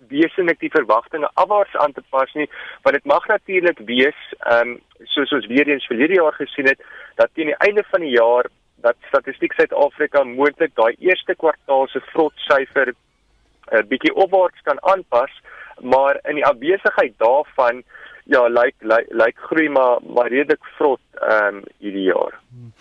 wesenlik 0.08 0.60
die 0.60 0.72
verwagtinge 0.72 1.28
afwaarts 1.34 1.76
aan 1.76 1.92
te 1.92 2.02
pas 2.10 2.32
nie, 2.34 2.48
want 2.82 2.96
dit 2.96 3.04
mag 3.04 3.26
natuurlik 3.28 3.78
wees 3.88 4.20
ehm 4.38 4.76
um, 4.76 4.78
soos 5.14 5.32
ons 5.32 5.46
weer 5.46 5.68
eens 5.68 5.86
vir 5.88 5.96
hierdie 5.96 6.20
jaar 6.20 6.36
gesien 6.36 6.68
het 6.68 6.80
dat 7.16 7.30
teen 7.34 7.52
die 7.52 7.60
einde 7.66 7.84
van 7.92 8.00
die 8.04 8.12
jaar 8.16 8.48
dat 8.80 8.96
Statistiek 9.08 9.52
Suid-Afrika 9.52 10.24
moontlik 10.24 10.74
daai 10.74 10.94
eerste 10.98 11.34
kwartaal 11.34 11.88
se 11.88 12.00
vrotsyfer 12.12 12.88
'n 12.88 12.94
uh, 12.94 13.78
eh, 13.78 13.86
bietjie 13.86 14.14
opwaarts 14.14 14.60
kan 14.62 14.78
aanpas, 14.92 15.32
maar 15.80 16.18
in 16.28 16.34
die 16.34 16.46
afwesigheid 16.46 17.14
daarvan 17.18 17.82
ja, 18.24 18.48
lyk 18.48 18.74
lyk 18.78 19.06
lyk 19.08 19.38
groei 19.48 19.68
maar 19.68 19.98
maar 20.02 20.28
redelik 20.28 20.64
vrot 20.78 21.00
ehm 21.20 21.56
um, 21.56 21.62
hierdie 21.78 22.08
jaar. 22.12 22.34
Hmm. 22.48 22.72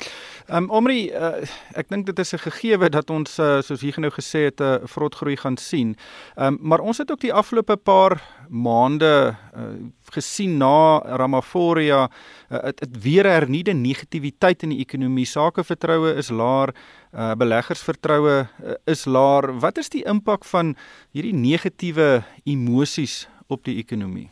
Ehm 0.50 0.64
um, 0.64 0.70
Omri, 0.74 1.12
uh, 1.14 1.44
ek 1.78 1.92
dink 1.94 2.08
dit 2.08 2.20
is 2.20 2.34
'n 2.34 2.42
gegeewe 2.42 2.90
dat 2.90 3.10
ons 3.14 3.38
uh, 3.38 3.62
soos 3.62 3.82
hier 3.86 4.00
nou 4.02 4.10
gesê 4.10 4.50
het 4.50 4.60
'n 4.60 4.82
uh, 4.82 4.88
vrot 4.90 5.16
groei 5.16 5.38
gaan 5.38 5.58
sien. 5.58 5.96
Ehm 6.36 6.54
um, 6.54 6.58
maar 6.62 6.80
ons 6.80 6.98
het 6.98 7.12
ook 7.12 7.22
die 7.22 7.34
afgelope 7.34 7.78
paar 7.78 8.18
maande 8.50 9.36
uh, 9.56 9.62
gesien 10.10 10.58
na 10.58 10.98
Ramaphoria 11.06 12.10
dit 12.50 12.98
uh, 12.98 13.02
weer 13.02 13.26
hernieude 13.26 13.74
negativiteit 13.74 14.64
in 14.64 14.70
die 14.70 14.80
ekonomie. 14.80 15.26
Sakevertroue 15.26 16.16
is 16.16 16.30
laer, 16.30 16.74
uh, 17.14 17.36
beleggersvertroue 17.36 18.48
uh, 18.64 18.74
is 18.86 19.06
laer. 19.06 19.60
Wat 19.60 19.78
is 19.78 19.90
die 19.90 20.04
impak 20.04 20.46
van 20.46 20.76
hierdie 21.12 21.36
negatiewe 21.36 22.24
emosies 22.44 23.28
op 23.48 23.64
die 23.64 23.78
ekonomie? 23.78 24.30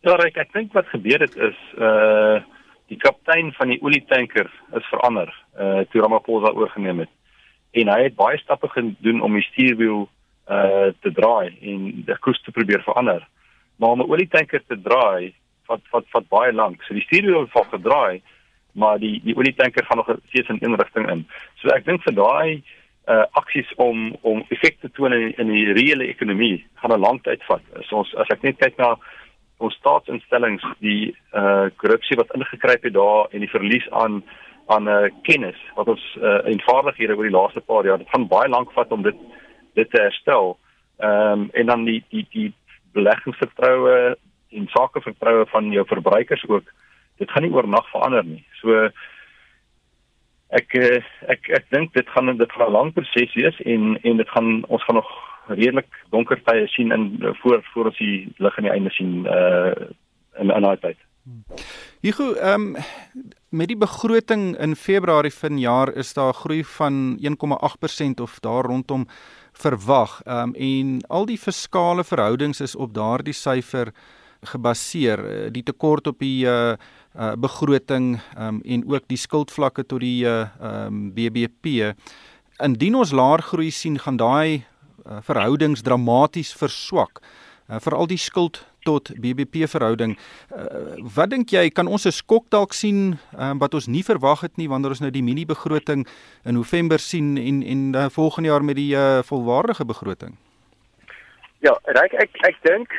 Ja, 0.00 0.14
ek, 0.14 0.36
ek 0.36 0.52
dink 0.52 0.72
wat 0.72 0.86
gebeur 0.86 1.18
het 1.18 1.36
is 1.36 1.58
uh 1.78 2.38
die 2.88 2.96
kaptein 2.96 3.52
van 3.52 3.68
die 3.68 3.80
olietanker 3.82 4.50
is 4.78 4.90
verander 4.92 5.32
uh 5.58 5.80
toe 5.90 6.02
Ramaphosa 6.02 6.52
oorgeneem 6.56 7.04
het. 7.04 7.10
En 7.72 7.90
hy 7.92 8.02
het 8.02 8.16
baie 8.16 8.38
stappe 8.38 8.68
gedoen 8.68 9.20
om 9.22 9.34
die 9.34 9.44
stuurwiel 9.50 10.08
uh 10.48 10.88
te 11.02 11.12
draai 11.12 11.52
en 11.60 11.84
die 12.06 12.18
koers 12.24 12.42
te 12.42 12.54
probeer 12.56 12.82
verander. 12.82 13.26
Maar 13.76 13.90
om 13.90 14.00
'n 14.02 14.10
olietanker 14.10 14.62
te 14.66 14.80
draai 14.80 15.34
wat 15.66 15.80
wat 15.90 16.06
wat 16.12 16.28
baie 16.28 16.52
lank. 16.52 16.82
So 16.82 16.94
die 16.94 17.06
stuurwiel 17.06 17.40
het 17.40 17.54
al 17.54 17.70
gedraai 17.76 18.22
maar 18.72 18.98
die 18.98 19.20
die 19.24 19.36
olietanker 19.36 19.84
gaan 19.84 19.96
nog 19.96 20.18
steeds 20.28 20.48
in 20.48 20.58
een 20.60 20.76
rigting 20.76 21.10
in. 21.10 21.26
So 21.54 21.68
ek 21.68 21.84
dink 21.84 22.02
vir 22.02 22.14
daai 22.14 22.62
uh 23.08 23.24
aksies 23.40 23.70
om 23.76 24.16
om 24.20 24.44
effekte 24.48 24.88
te 24.88 24.94
toon 24.96 25.12
in, 25.12 25.32
in 25.40 25.52
die 25.52 25.72
reële 25.72 26.06
ekonomie 26.06 26.66
gaan 26.80 26.92
'n 26.92 27.00
lang 27.00 27.22
tyd 27.22 27.44
vat. 27.44 27.62
So 27.88 27.96
ons 28.02 28.14
as 28.14 28.28
ek 28.34 28.42
net 28.42 28.58
kyk 28.58 28.76
na 28.76 28.96
ons 29.58 29.74
staatsinstellings 29.80 30.64
die 30.78 31.16
uh 31.34 31.66
korrupsie 31.82 32.16
wat 32.16 32.34
ingekruip 32.36 32.82
het 32.82 32.94
daar 32.94 33.26
en 33.32 33.40
die 33.40 33.50
verlies 33.50 33.88
aan 33.90 34.22
aan 34.66 34.88
uh 34.88 35.10
kennis 35.22 35.58
wat 35.74 35.88
ons 35.88 36.04
uh 36.20 36.40
eenvaardighede 36.52 37.16
oor 37.16 37.28
die 37.28 37.36
laaste 37.36 37.60
paar 37.60 37.86
jaar 37.86 37.98
dit 37.98 38.10
gaan 38.14 38.28
baie 38.30 38.48
lank 38.48 38.72
vat 38.76 38.92
om 38.92 39.02
dit 39.02 39.18
dit 39.74 39.90
te 39.90 40.00
herstel. 40.00 40.56
Ehm 40.98 41.32
um, 41.32 41.48
en 41.52 41.66
dan 41.66 41.84
die 41.84 42.00
die 42.10 42.26
die 42.30 42.50
beleggingsvertroue 42.92 44.16
en 44.48 44.66
sakevertroue 44.74 45.46
van 45.52 45.70
jou 45.70 45.86
verbruikers 45.86 46.44
ook. 46.48 46.72
Dit 47.16 47.30
gaan 47.30 47.42
nie 47.42 47.54
oornag 47.54 47.90
verander 47.90 48.24
nie. 48.24 48.44
So 48.60 48.88
ek 50.48 50.74
ek 51.34 51.50
ek 51.60 51.66
dink 51.74 51.92
dit 51.94 52.08
gaan 52.14 52.36
dit 52.36 52.52
gaan 52.52 52.68
'n 52.68 52.76
lang 52.78 52.92
proses 52.92 53.34
wees 53.34 53.60
en 53.60 53.98
en 54.02 54.16
dit 54.16 54.28
gaan 54.28 54.64
ons 54.64 54.84
gaan 54.84 55.00
nog 55.00 55.10
redelik 55.48 55.90
donker 56.10 56.40
tye 56.44 56.66
sien 56.66 56.92
in 56.92 57.34
voor 57.42 57.62
voor 57.72 57.90
ons 57.90 57.98
die 57.98 58.32
lig 58.38 58.58
aan 58.58 58.68
die 58.68 58.72
einde 58.72 58.90
sien 58.90 59.26
uh 59.26 59.72
in 60.38 60.50
in 60.54 60.62
daai 60.62 60.76
tyd. 60.80 60.98
Hugo, 62.00 62.32
ehm 62.34 62.76
um, 62.76 62.76
met 63.48 63.68
die 63.68 63.76
begroting 63.76 64.58
in 64.60 64.76
Februarie 64.76 65.32
vanjaar 65.32 65.92
is 65.96 66.12
daar 66.14 66.32
'n 66.32 66.40
groei 66.42 66.64
van 66.64 67.18
1,8% 67.20 68.20
of 68.20 68.40
daar 68.40 68.64
rondom 68.64 69.06
verwag. 69.52 70.20
Ehm 70.24 70.38
um, 70.38 70.54
en 70.54 71.00
al 71.08 71.26
die 71.26 71.38
fiskale 71.38 72.04
verhoudings 72.04 72.60
is 72.60 72.76
op 72.76 72.94
daardie 72.94 73.34
syfer 73.34 73.92
gebaseer. 74.40 75.18
Eh, 75.24 75.50
die 75.52 75.62
tekort 75.62 76.06
op 76.06 76.18
die 76.18 76.44
uh, 76.46 76.72
uh 77.16 77.32
begroting 77.34 78.20
ehm 78.36 78.46
um, 78.46 78.60
en 78.64 78.90
ook 78.90 79.02
die 79.06 79.16
skuldvlakke 79.16 79.86
tot 79.86 80.00
die 80.00 80.24
uh 80.24 80.40
ehm 80.60 80.86
um, 80.86 81.12
BBP. 81.14 81.94
Indien 82.58 82.94
ons 82.94 83.12
laer 83.12 83.42
groei 83.42 83.70
sien, 83.70 83.98
gaan 83.98 84.16
daai 84.16 84.64
uh, 85.08 85.20
verhoudings 85.22 85.82
dramaties 85.82 86.52
verswak. 86.52 87.22
Uh, 87.68 87.76
Veral 87.80 88.06
die 88.06 88.20
skuld 88.20 88.62
tot 88.86 89.10
BBP 89.20 89.68
verhouding. 89.68 90.16
Uh, 90.54 90.96
wat 91.14 91.30
dink 91.30 91.52
jy 91.52 91.68
kan 91.70 91.88
ons 91.88 92.06
'n 92.06 92.12
skok 92.12 92.48
dalk 92.50 92.72
sien 92.72 93.18
uh, 93.36 93.52
wat 93.58 93.74
ons 93.74 93.86
nie 93.86 94.04
verwag 94.04 94.40
het 94.40 94.56
nie 94.56 94.68
wanneer 94.68 94.90
ons 94.90 95.00
nou 95.00 95.10
die 95.10 95.22
mini 95.22 95.44
begroting 95.44 96.06
in 96.44 96.54
November 96.54 96.98
sien 96.98 97.36
en 97.36 97.62
en 97.62 97.94
uh, 97.94 98.08
volgende 98.08 98.48
jaar 98.48 98.64
met 98.64 98.76
die 98.76 98.94
uh, 98.94 99.22
volwaardige 99.22 99.84
begroting? 99.84 100.36
Ja, 101.60 101.74
ek 101.84 102.12
ek 102.14 102.30
ek 102.46 102.56
dink 102.62 102.92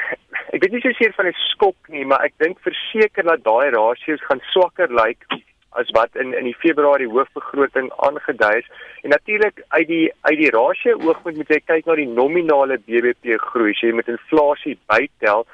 ek 0.54 0.62
weet 0.62 0.72
nie 0.72 0.82
soseer 0.82 1.14
van 1.16 1.28
'n 1.28 1.38
skok 1.52 1.90
nie, 1.90 2.06
maar 2.06 2.22
ek 2.26 2.34
dink 2.38 2.60
verseker 2.60 3.24
dat 3.24 3.44
daai 3.44 3.70
rasio's 3.72 4.22
gaan 4.28 4.42
swakker 4.52 4.90
lyk 4.90 5.24
like 5.30 5.46
as 5.78 5.90
wat 5.98 6.16
in 6.16 6.34
in 6.34 6.48
die 6.50 6.58
Februarie 6.58 7.10
hoofbegroting 7.10 7.92
aangedui 8.08 8.58
is. 8.58 8.70
En 9.04 9.10
natuurlik 9.10 9.64
uit 9.68 9.88
die 9.88 10.12
uit 10.22 10.38
die 10.38 10.52
rasio 10.56 10.98
oogpunt 10.98 11.38
moet 11.38 11.54
jy 11.54 11.62
kyk 11.66 11.86
na 11.86 11.96
die 12.00 12.10
nominale 12.10 12.80
BBP 12.86 13.38
groei. 13.52 13.74
So 13.78 13.88
jy 13.88 13.94
moet 14.00 14.12
inflasie 14.12 14.78
bytel. 14.92 15.46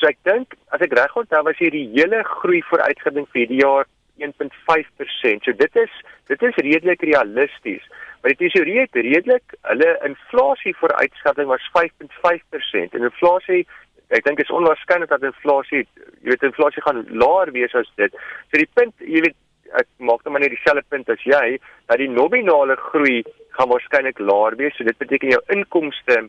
So 0.00 0.10
ek 0.10 0.18
dink 0.28 0.56
as 0.74 0.82
ek 0.84 0.96
reg 0.98 1.16
onthou 1.16 1.42
was 1.46 1.58
hier 1.62 1.74
die 1.74 1.88
hele 1.94 2.22
groei 2.26 2.62
vooruitgedink 2.70 3.30
vir 3.34 3.50
die 3.50 3.62
jaar 3.62 3.88
1.5%. 4.20 5.44
So 5.44 5.52
dit 5.52 5.76
is 5.84 5.98
dit 6.32 6.42
is 6.48 6.62
redelik 6.66 7.02
realisties. 7.02 7.84
Maar 8.20 8.34
die 8.34 8.42
tesourier 8.42 8.88
het 8.88 8.98
redelik 8.98 9.54
hulle 9.68 9.92
inflasie 10.08 10.74
vooruitskatting 10.76 11.48
was 11.48 11.70
5.5% 11.76 12.98
en 12.98 13.06
inflasie 13.08 13.62
ek 14.10 14.26
dink 14.26 14.40
is 14.42 14.50
onwaarskynlik 14.50 15.12
dat 15.12 15.24
inflasie 15.24 15.84
jy 15.84 16.32
weet 16.32 16.48
inflasie 16.48 16.82
gaan 16.82 17.04
laer 17.22 17.52
wees 17.54 17.74
as 17.78 17.88
dit. 18.00 18.16
So 18.50 18.58
die 18.58 18.68
punt 18.74 19.06
jy 19.06 19.22
weet 19.24 19.38
ek 19.78 19.86
maak 19.98 20.24
net 20.24 20.32
maar 20.32 20.44
net 20.44 20.54
dieselfde 20.54 20.84
punt 20.88 21.08
as 21.12 21.22
jy 21.24 21.58
dat 21.86 21.98
die 21.98 22.10
nominale 22.10 22.76
groei 22.90 23.22
gaan 23.56 23.70
waarskynlik 23.70 24.18
laer 24.18 24.56
wees. 24.56 24.76
So 24.76 24.84
dit 24.84 24.98
beteken 24.98 25.34
jou 25.34 25.40
inkomste 25.54 26.28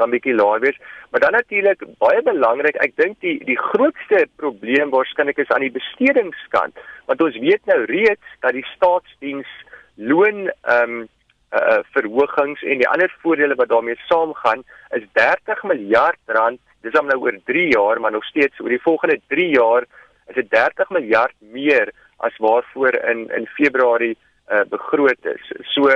dan 0.00 0.12
bietjie 0.14 0.34
laer 0.34 0.60
wees. 0.64 0.78
Maar 1.10 1.20
dan 1.20 1.36
natuurlik 1.36 1.84
baie 2.02 2.22
belangrik, 2.24 2.78
ek 2.84 2.96
dink 2.96 3.20
die 3.24 3.38
die 3.44 3.58
grootste 3.58 4.24
probleem 4.40 4.92
waarskynlik 4.94 5.40
is 5.42 5.52
aan 5.54 5.64
die 5.66 5.74
bestedingskant, 5.74 6.78
want 7.10 7.22
ons 7.24 7.38
weet 7.44 7.64
nou 7.70 7.80
reeds 7.90 8.36
dat 8.44 8.56
die 8.56 8.66
staatsdiens 8.74 9.48
loon 9.96 10.48
ehm 10.48 11.00
um, 11.00 11.08
uh 11.50 11.80
verhogings 11.90 12.60
en 12.62 12.78
die 12.78 12.86
ander 12.86 13.10
voordele 13.22 13.56
wat 13.58 13.72
daarmee 13.72 13.98
saamgaan 14.06 14.60
is 14.94 15.06
30 15.18 15.64
miljard 15.66 16.20
rand. 16.26 16.60
Dis 16.86 16.98
om 16.98 17.08
nou 17.10 17.18
oor 17.24 17.36
3 17.50 17.64
jaar, 17.72 18.00
maar 18.00 18.14
nog 18.14 18.24
steeds 18.24 18.60
oor 18.60 18.70
die 18.70 18.84
volgende 18.84 19.18
3 19.34 19.48
jaar 19.56 19.86
is 20.30 20.38
dit 20.38 20.50
30 20.50 20.92
miljard 20.94 21.34
meer 21.40 21.90
as 22.26 22.36
waarvoor 22.38 22.96
in 23.12 23.28
in 23.36 23.46
Februarie 23.56 24.16
uh, 24.16 24.64
begroot 24.68 25.30
is. 25.34 25.46
So 25.74 25.88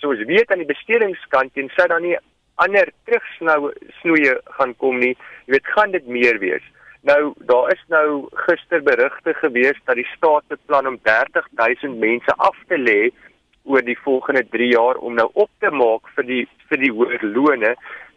so 0.00 0.12
ons 0.12 0.24
weet 0.28 0.50
aan 0.50 0.64
die 0.64 0.72
bestedingskant 0.72 1.56
en 1.56 1.70
sy 1.76 1.86
dan 1.92 2.04
nie 2.04 2.16
ander 2.62 2.88
terugsnou 3.08 3.72
snoeie 4.00 4.36
gaan 4.58 4.74
kom 4.80 4.98
nie. 5.00 5.14
Jy 5.46 5.56
weet 5.56 5.74
gaan 5.76 5.92
dit 5.96 6.08
meer 6.08 6.40
wees. 6.40 6.64
Nou 7.06 7.34
daar 7.48 7.70
is 7.74 7.82
nou 7.92 8.26
gister 8.46 8.82
berigte 8.82 9.34
gewees 9.40 9.78
dat 9.84 9.98
die 10.00 10.08
staat 10.16 10.48
beplan 10.52 10.88
om 10.90 10.98
30000 11.08 11.98
mense 12.02 12.34
af 12.36 12.56
te 12.68 12.78
lê 12.80 13.10
oor 13.66 13.82
die 13.82 13.98
volgende 14.04 14.44
3 14.50 14.70
jaar 14.72 14.98
om 15.02 15.14
nou 15.14 15.28
op 15.34 15.50
te 15.60 15.70
maak 15.70 16.08
vir 16.16 16.26
die 16.30 16.44
vir 16.70 16.82
die 16.82 16.92
hoër 16.94 17.22
lone. 17.36 17.74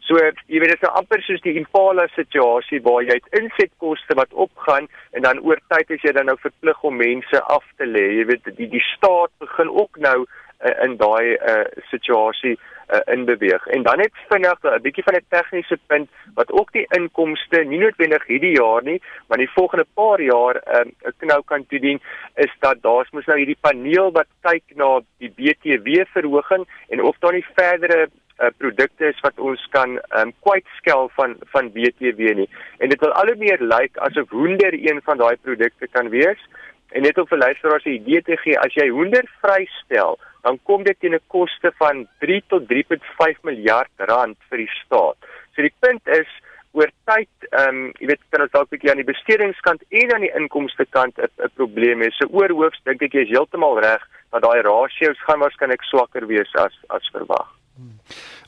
So 0.10 0.18
jy 0.18 0.58
weet 0.58 0.72
dit 0.72 0.80
is 0.80 0.82
nou 0.88 0.90
amper 0.98 1.22
soos 1.22 1.42
die 1.44 1.52
Impala 1.60 2.08
situasie 2.16 2.80
waar 2.82 3.04
jy 3.06 3.20
het 3.20 3.36
insetkoste 3.38 4.16
wat 4.18 4.32
opgaan 4.34 4.88
en 5.14 5.22
dan 5.22 5.42
oor 5.46 5.60
tyd 5.70 5.92
as 5.94 6.02
jy 6.02 6.14
dan 6.18 6.26
nou 6.32 6.38
verplig 6.42 6.80
om 6.90 6.96
mense 6.98 7.42
af 7.54 7.66
te 7.78 7.86
lê. 7.86 8.08
Jy 8.18 8.24
weet 8.32 8.48
die 8.58 8.72
die 8.72 8.82
staat 8.96 9.30
begin 9.44 9.70
ook 9.70 10.00
nou 10.02 10.16
uh, 10.26 10.74
in 10.88 10.96
daai 10.98 11.38
uh, 11.38 11.62
situasie 11.92 12.56
uh, 12.58 13.04
in 13.14 13.28
beweeg. 13.30 13.68
En 13.76 13.86
dan 13.86 14.02
net 14.02 14.18
vinnig 14.32 14.66
'n 14.66 14.82
bietjie 14.82 15.06
van 15.06 15.18
'n 15.20 15.30
tegniese 15.30 15.78
punt 15.94 16.10
wat 16.34 16.52
ook 16.58 16.72
die 16.74 16.88
inkomste 16.98 17.62
nie 17.64 17.80
noodwendig 17.80 18.26
hierdie 18.26 18.56
jaar 18.58 18.82
nie, 18.84 18.98
maar 19.28 19.38
die 19.38 19.54
volgende 19.58 19.86
paar 19.94 20.22
jaar 20.22 20.56
'n 20.58 20.90
um, 21.06 21.14
knou 21.22 21.42
kan 21.46 21.68
toedien 21.68 22.02
is 22.36 22.54
dat 22.60 22.82
daar's 22.82 23.12
mos 23.12 23.26
nou 23.26 23.38
hierdie 23.38 23.62
paneel 23.62 24.10
wat 24.12 24.28
kyk 24.42 24.64
na 24.76 24.90
die 25.20 25.30
BTW 25.38 26.02
verhoging 26.18 26.66
en 26.90 27.04
of 27.04 27.16
daar 27.20 27.34
nie 27.34 27.46
verdere 27.54 28.10
uh, 28.40 28.52
produkte 28.58 29.06
is 29.06 29.20
wat 29.26 29.40
ons 29.40 29.66
kan 29.76 30.00
um, 30.20 30.34
kwytskel 30.46 31.10
van 31.18 31.36
van 31.54 31.72
BTW 31.76 32.34
nie. 32.42 32.50
En 32.80 32.90
dit 32.90 33.00
wil 33.00 33.12
al 33.12 33.32
hoe 33.32 33.36
meer 33.36 33.62
lyk 33.62 33.78
like 33.80 34.00
asof 34.08 34.30
hoender 34.30 34.74
een 34.74 35.02
van 35.06 35.18
daai 35.18 35.36
produkte 35.38 35.88
kan 35.88 36.10
wees. 36.10 36.42
En 36.90 37.06
net 37.06 37.18
om 37.18 37.28
vir 37.28 37.38
luisteraars 37.38 37.86
'n 37.86 38.00
idee 38.02 38.22
te 38.22 38.38
gee, 38.38 38.60
as 38.60 38.74
jy 38.74 38.90
hoender 38.90 39.26
vrystel, 39.42 40.20
dan 40.42 40.60
kom 40.64 40.84
dit 40.84 41.00
teen 41.00 41.16
'n 41.16 41.28
koste 41.28 41.72
van 41.78 42.08
3 42.20 42.44
tot 42.48 42.68
3.5 42.68 43.44
miljard 43.44 43.92
rand 43.98 44.38
vir 44.50 44.58
die 44.58 44.72
staat. 44.86 45.18
So 45.56 45.62
die 45.62 45.76
punt 45.80 46.08
is 46.08 46.30
oor 46.72 46.90
tyd, 47.06 47.30
ehm 47.50 47.68
um, 47.70 47.92
jy 48.00 48.08
weet 48.08 48.22
kan 48.30 48.42
ons 48.42 48.52
dalk 48.52 48.68
'n 48.68 48.76
bietjie 48.76 48.92
aan 48.92 49.04
die 49.04 49.12
bestedingskant 49.14 49.84
en 49.90 50.14
aan 50.14 50.26
die 50.28 50.36
inkomste 50.42 50.86
kant 50.86 51.18
'n 51.20 51.52
probleem 51.56 52.02
hê. 52.02 52.10
So 52.12 52.26
oorhoofs 52.32 52.82
dink 52.84 53.02
ek 53.02 53.14
jy 53.14 53.22
is 53.22 53.36
heeltemal 53.36 53.80
reg 53.80 54.02
dat 54.32 54.42
daai 54.42 54.62
ratios 54.62 55.20
gaan 55.26 55.40
waarskynlik 55.40 55.84
swakker 55.84 56.28
wees 56.28 56.56
as 56.56 56.76
as 56.90 57.10
verwag. 57.14 57.59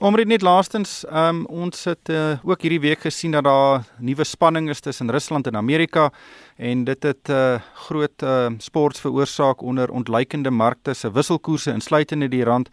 Omrit 0.02 0.28
net 0.28 0.42
laastens, 0.42 1.04
um, 1.14 1.44
ons 1.46 1.84
het 1.86 2.10
uh, 2.10 2.40
ook 2.44 2.64
hierdie 2.66 2.82
week 2.82 3.04
gesien 3.06 3.36
dat 3.36 3.46
daar 3.46 3.84
nuwe 4.02 4.26
spanning 4.26 4.70
is 4.70 4.82
tussen 4.82 5.12
Rusland 5.14 5.48
en 5.48 5.56
Amerika 5.56 6.10
en 6.58 6.84
dit 6.84 7.04
het 7.04 7.30
'n 7.30 7.32
uh, 7.32 7.62
groot 7.88 8.24
uh, 8.24 8.50
sports 8.58 9.02
veroorsaak 9.02 9.62
onder 9.62 9.92
ontleikende 9.92 10.50
markte 10.50 10.94
se 10.94 11.12
wisselkoerse 11.12 11.72
insluitende 11.72 12.28
die 12.28 12.44
rand. 12.44 12.70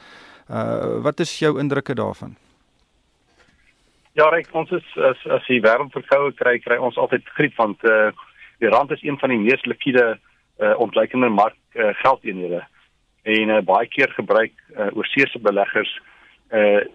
Uh, 0.51 1.03
wat 1.03 1.21
is 1.21 1.39
jou 1.39 1.59
indrukke 1.59 1.95
daarvan? 1.95 2.37
Ja, 4.13 4.29
reg, 4.29 4.51
ons 4.53 4.71
is 4.71 4.97
as 4.97 5.27
as 5.27 5.47
die 5.47 5.61
wêreld 5.61 5.93
verkoue 5.93 6.33
kry, 6.33 6.59
kry 6.59 6.77
ons 6.77 6.97
altyd 6.97 7.29
griep 7.37 7.57
want 7.57 7.85
uh, 7.85 8.11
die 8.59 8.69
rand 8.69 8.91
is 8.91 9.03
een 9.03 9.19
van 9.19 9.29
die 9.29 9.39
mees 9.39 9.65
likwiede 9.65 10.19
uh, 10.59 10.75
ontleikende 10.81 11.29
mark 11.29 11.57
uh, 11.75 11.93
geldeenhede 11.93 12.65
en 13.23 13.49
uh, 13.49 13.61
baie 13.61 13.87
keer 13.87 14.11
gebruik 14.17 14.53
uh, 14.77 14.89
oorseese 14.97 15.39
beleggers 15.39 16.01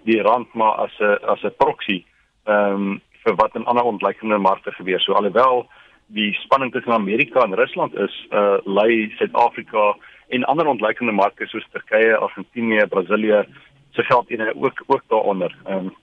die 0.03 0.21
rand 0.21 0.53
maar 0.53 0.75
as 0.85 0.99
'n 0.99 1.17
as 1.25 1.43
'n 1.43 1.55
proxy 1.57 2.05
ehm 2.45 2.73
um, 2.73 3.01
vir 3.23 3.35
wat 3.35 3.55
in 3.55 3.65
ander 3.65 3.83
ontleikende 3.83 4.37
markte 4.37 4.71
gebeur. 4.71 4.99
So 4.99 5.13
alhoewel 5.13 5.67
die 6.07 6.33
spanning 6.33 6.71
tussen 6.71 6.91
Amerika 6.93 7.43
en 7.43 7.55
Rusland 7.55 7.95
is, 7.95 8.15
uh 8.31 8.57
lê 8.65 9.09
Suid-Afrika 9.17 9.95
en 10.27 10.43
ander 10.43 10.67
ontleikende 10.67 11.11
markte 11.11 11.47
soos 11.47 11.67
Turkye, 11.71 12.15
Argentinië, 12.15 12.87
Brasilië 12.87 13.43
se 13.91 14.03
geld 14.03 14.29
in 14.29 14.41
ook 14.55 14.83
ook 14.87 15.03
daaronder. 15.07 15.55
Ehm 15.65 15.77
um, 15.77 15.95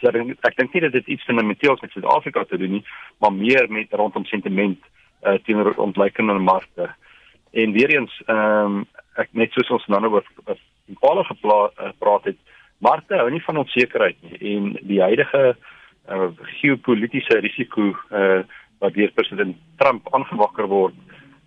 so 0.00 0.08
ek 0.08 0.36
ek 0.48 0.56
dink 0.56 0.72
nie 0.72 0.82
dat 0.82 0.92
dit 0.92 1.06
iets 1.06 1.24
fundamenteel 1.24 1.78
met 1.80 1.90
Suid-Afrika 1.90 2.44
te 2.44 2.58
doen 2.58 2.70
nie, 2.70 2.84
maar 3.18 3.32
meer 3.32 3.66
met 3.68 3.92
rondom 3.92 4.24
sentiment 4.24 4.78
uh 5.22 5.38
teenoor 5.44 5.74
ontleikende 5.76 6.38
markte. 6.38 6.90
En 7.50 7.72
weer 7.72 7.90
eens 7.96 8.22
ehm 8.26 8.80
um, 8.80 8.86
ek 9.16 9.28
net 9.32 9.52
soos 9.52 9.70
ons 9.70 9.86
nou 9.86 10.06
oor 10.08 10.24
'n 10.46 10.96
paar 11.00 11.24
gepraat 11.24 12.24
het, 12.24 12.38
markte 12.80 13.18
hou 13.20 13.28
nie 13.30 13.42
van 13.44 13.60
onsekerheid 13.62 14.16
nie 14.22 14.40
en 14.54 14.72
die 14.88 15.00
huidige 15.02 15.42
uh, 15.52 16.28
geopolitiese 16.60 17.40
risiko 17.44 17.90
uh, 17.92 18.42
wat 18.80 18.96
deur 18.96 19.12
president 19.14 19.56
Trump 19.80 20.08
aangewakker 20.14 20.68
word 20.68 20.96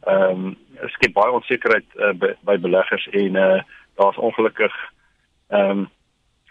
ehm 0.08 0.46
um, 0.52 0.58
skep 0.98 1.14
baie 1.16 1.32
onsekerheid 1.32 1.86
uh, 1.96 2.12
by, 2.20 2.34
by 2.44 2.58
beleggers 2.60 3.06
en 3.16 3.38
uh, 3.40 3.62
daar's 4.00 4.20
ongelukkig 4.30 4.74
ehm 5.50 5.84
um, 5.84 5.90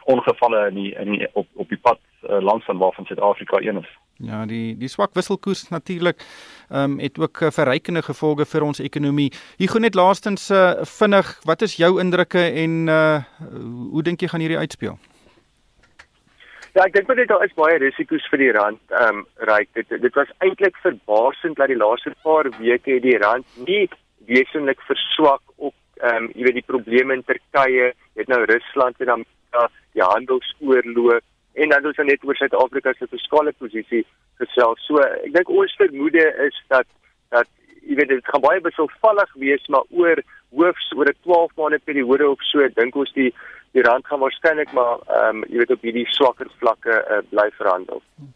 ongevalle 0.04 0.68
in 0.68 0.74
die, 0.74 0.94
in 0.94 1.12
die, 1.16 1.28
op 1.32 1.46
op 1.54 1.68
die 1.68 1.78
pad 1.78 2.00
uh, 2.22 2.40
langs 2.40 2.64
van 2.64 2.78
waarvan 2.78 3.06
Suid-Afrika 3.06 3.60
een 3.60 3.82
is 3.82 3.92
Ja, 4.22 4.44
die 4.46 4.76
die 4.78 4.88
swak 4.88 5.14
wisselkoers 5.18 5.68
natuurlik 5.68 6.20
ehm 6.70 6.92
um, 6.92 6.98
het 6.98 7.18
ook 7.18 7.40
uh, 7.40 7.50
verrykende 7.50 8.02
gevolge 8.02 8.44
vir 8.46 8.62
ons 8.62 8.78
ekonomie. 8.78 9.32
Hier 9.58 9.68
gou 9.68 9.80
net 9.80 9.94
laastens 9.94 10.50
uh, 10.50 10.84
vinnig, 10.98 11.40
wat 11.44 11.62
is 11.62 11.76
jou 11.76 11.98
indrukke 12.00 12.44
en 12.64 12.86
uh 12.88 13.22
hoe 13.92 14.02
dink 14.02 14.20
jy 14.20 14.28
gaan 14.28 14.40
hierdie 14.40 14.58
uitspeel? 14.58 14.98
Ja, 16.72 16.86
ek 16.86 16.94
dink 16.94 17.10
dit 17.16 17.28
daar 17.28 17.44
is 17.44 17.52
baie 17.58 17.78
risiko's 17.78 18.28
vir 18.30 18.38
die 18.38 18.52
rand. 18.52 18.80
Ehm 18.90 19.24
um, 19.24 19.26
ryk 19.50 19.68
dit 19.74 19.88
dit 19.88 20.14
was 20.14 20.30
eintlik 20.38 20.78
verbasend 20.84 21.56
dat 21.56 21.68
die 21.68 21.82
laaste 21.82 22.14
paar 22.22 22.48
weke 22.60 23.00
die 23.00 23.18
rand 23.18 23.46
nie 23.66 23.88
wesentlik 24.30 24.80
verswak 24.86 25.42
op 25.56 25.74
ehm 26.02 26.24
um, 26.24 26.30
jy 26.34 26.48
weet 26.48 26.58
die 26.60 26.70
probleme 26.72 27.14
in 27.14 27.24
Turkye, 27.24 27.92
jy 27.92 28.20
het 28.22 28.28
nou 28.28 28.42
Rusland 28.44 29.00
en 29.00 29.06
dan 29.12 29.24
die 29.92 30.02
handelsoorlog 30.02 31.20
en 31.54 31.68
dan 31.68 31.86
ons 31.86 31.98
net 32.08 32.24
oor 32.24 32.36
Suid-Afrika 32.36 32.94
se 32.96 33.06
fiskale 33.06 33.52
posisie 33.52 34.04
gesels. 34.40 34.80
So 34.88 35.02
ek 35.04 35.32
dink 35.34 35.50
ons 35.52 35.74
vermoede 35.80 36.24
is 36.46 36.58
dat 36.72 36.88
dat 37.34 37.48
jy 37.82 37.96
weet 37.98 38.12
dit 38.12 38.30
gaan 38.30 38.44
baie 38.44 38.62
beselvallig 38.64 39.34
wees 39.44 39.64
maar 39.74 39.84
oor 39.90 40.22
hoofs 40.56 40.92
oor 40.96 41.08
'n 41.08 41.18
12 41.24 41.56
maande 41.56 41.80
periode 41.84 42.28
of 42.28 42.42
so 42.50 42.68
dink 42.80 42.96
ons 42.96 43.12
die 43.12 43.32
die 43.72 43.82
rand 43.82 44.06
gaan 44.06 44.20
waarskynlik 44.20 44.72
maar 44.72 45.00
ehm 45.08 45.42
um, 45.42 45.44
jy 45.48 45.58
weet 45.58 45.76
op 45.76 45.82
hierdie 45.82 46.08
swakker 46.18 46.48
vlakke 46.58 46.94
uh, 47.10 47.22
bly 47.30 47.48
verhandel. 47.60 48.02
Hmm. 48.16 48.32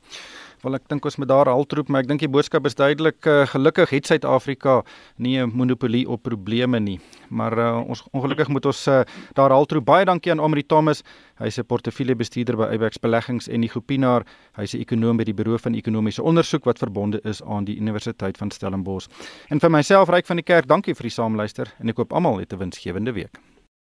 Wel 0.65 0.79
ek 0.79 0.87
dink 0.89 1.05
ons 1.05 1.17
moet 1.21 1.29
daar 1.29 1.49
haltroep, 1.53 1.91
maar 1.93 2.05
ek 2.05 2.09
dink 2.09 2.23
die 2.25 2.31
boodskap 2.33 2.65
is 2.69 2.77
duidelik. 2.79 3.19
Uh, 3.29 3.45
gelukkig 3.51 3.91
het 3.93 4.07
Suid-Afrika 4.09 4.83
nie 5.17 5.37
'n 5.37 5.53
monopolie 5.53 6.09
op 6.09 6.23
probleme 6.23 6.81
nie. 6.81 7.01
Maar 7.29 7.59
uh, 7.59 7.89
ons 7.89 8.03
ongelukkig 8.13 8.49
moet 8.49 8.67
ons 8.67 8.87
uh, 8.89 9.03
daar 9.35 9.51
haltroep. 9.51 9.85
Baie 9.85 10.05
dankie 10.05 10.33
aan 10.33 10.41
Omri 10.41 10.63
Thomas. 10.63 11.03
Hy's 11.39 11.59
'n 11.59 11.67
portefeuljebestuurder 11.67 12.57
by 12.57 12.73
Ibex 12.75 12.99
Beleggings 12.99 13.49
en 13.49 13.61
die 13.61 13.69
Groepinaar. 13.69 14.25
Hy's 14.57 14.75
'n 14.75 14.81
ekonom 14.81 15.17
by 15.17 15.25
die 15.25 15.35
Buro 15.35 15.57
van 15.57 15.75
Ekonomiese 15.75 16.23
Onderzoek 16.23 16.65
wat 16.65 16.79
verbonde 16.79 17.21
is 17.25 17.43
aan 17.43 17.65
die 17.65 17.77
Universiteit 17.77 18.39
van 18.39 18.51
Stellenbosch. 18.51 19.09
En 19.49 19.61
vir 19.61 19.71
myself, 19.71 20.09
Ryk 20.09 20.27
van 20.27 20.37
die 20.37 20.45
Kerk, 20.45 20.67
dankie 20.67 20.95
vir 20.95 21.03
die 21.03 21.11
saamluister 21.11 21.69
en 21.79 21.89
ek 21.89 21.97
hoop 21.97 22.13
almal 22.13 22.39
het 22.39 22.53
'n 22.53 22.59
winsgewende 22.59 23.13
week. 23.13 23.56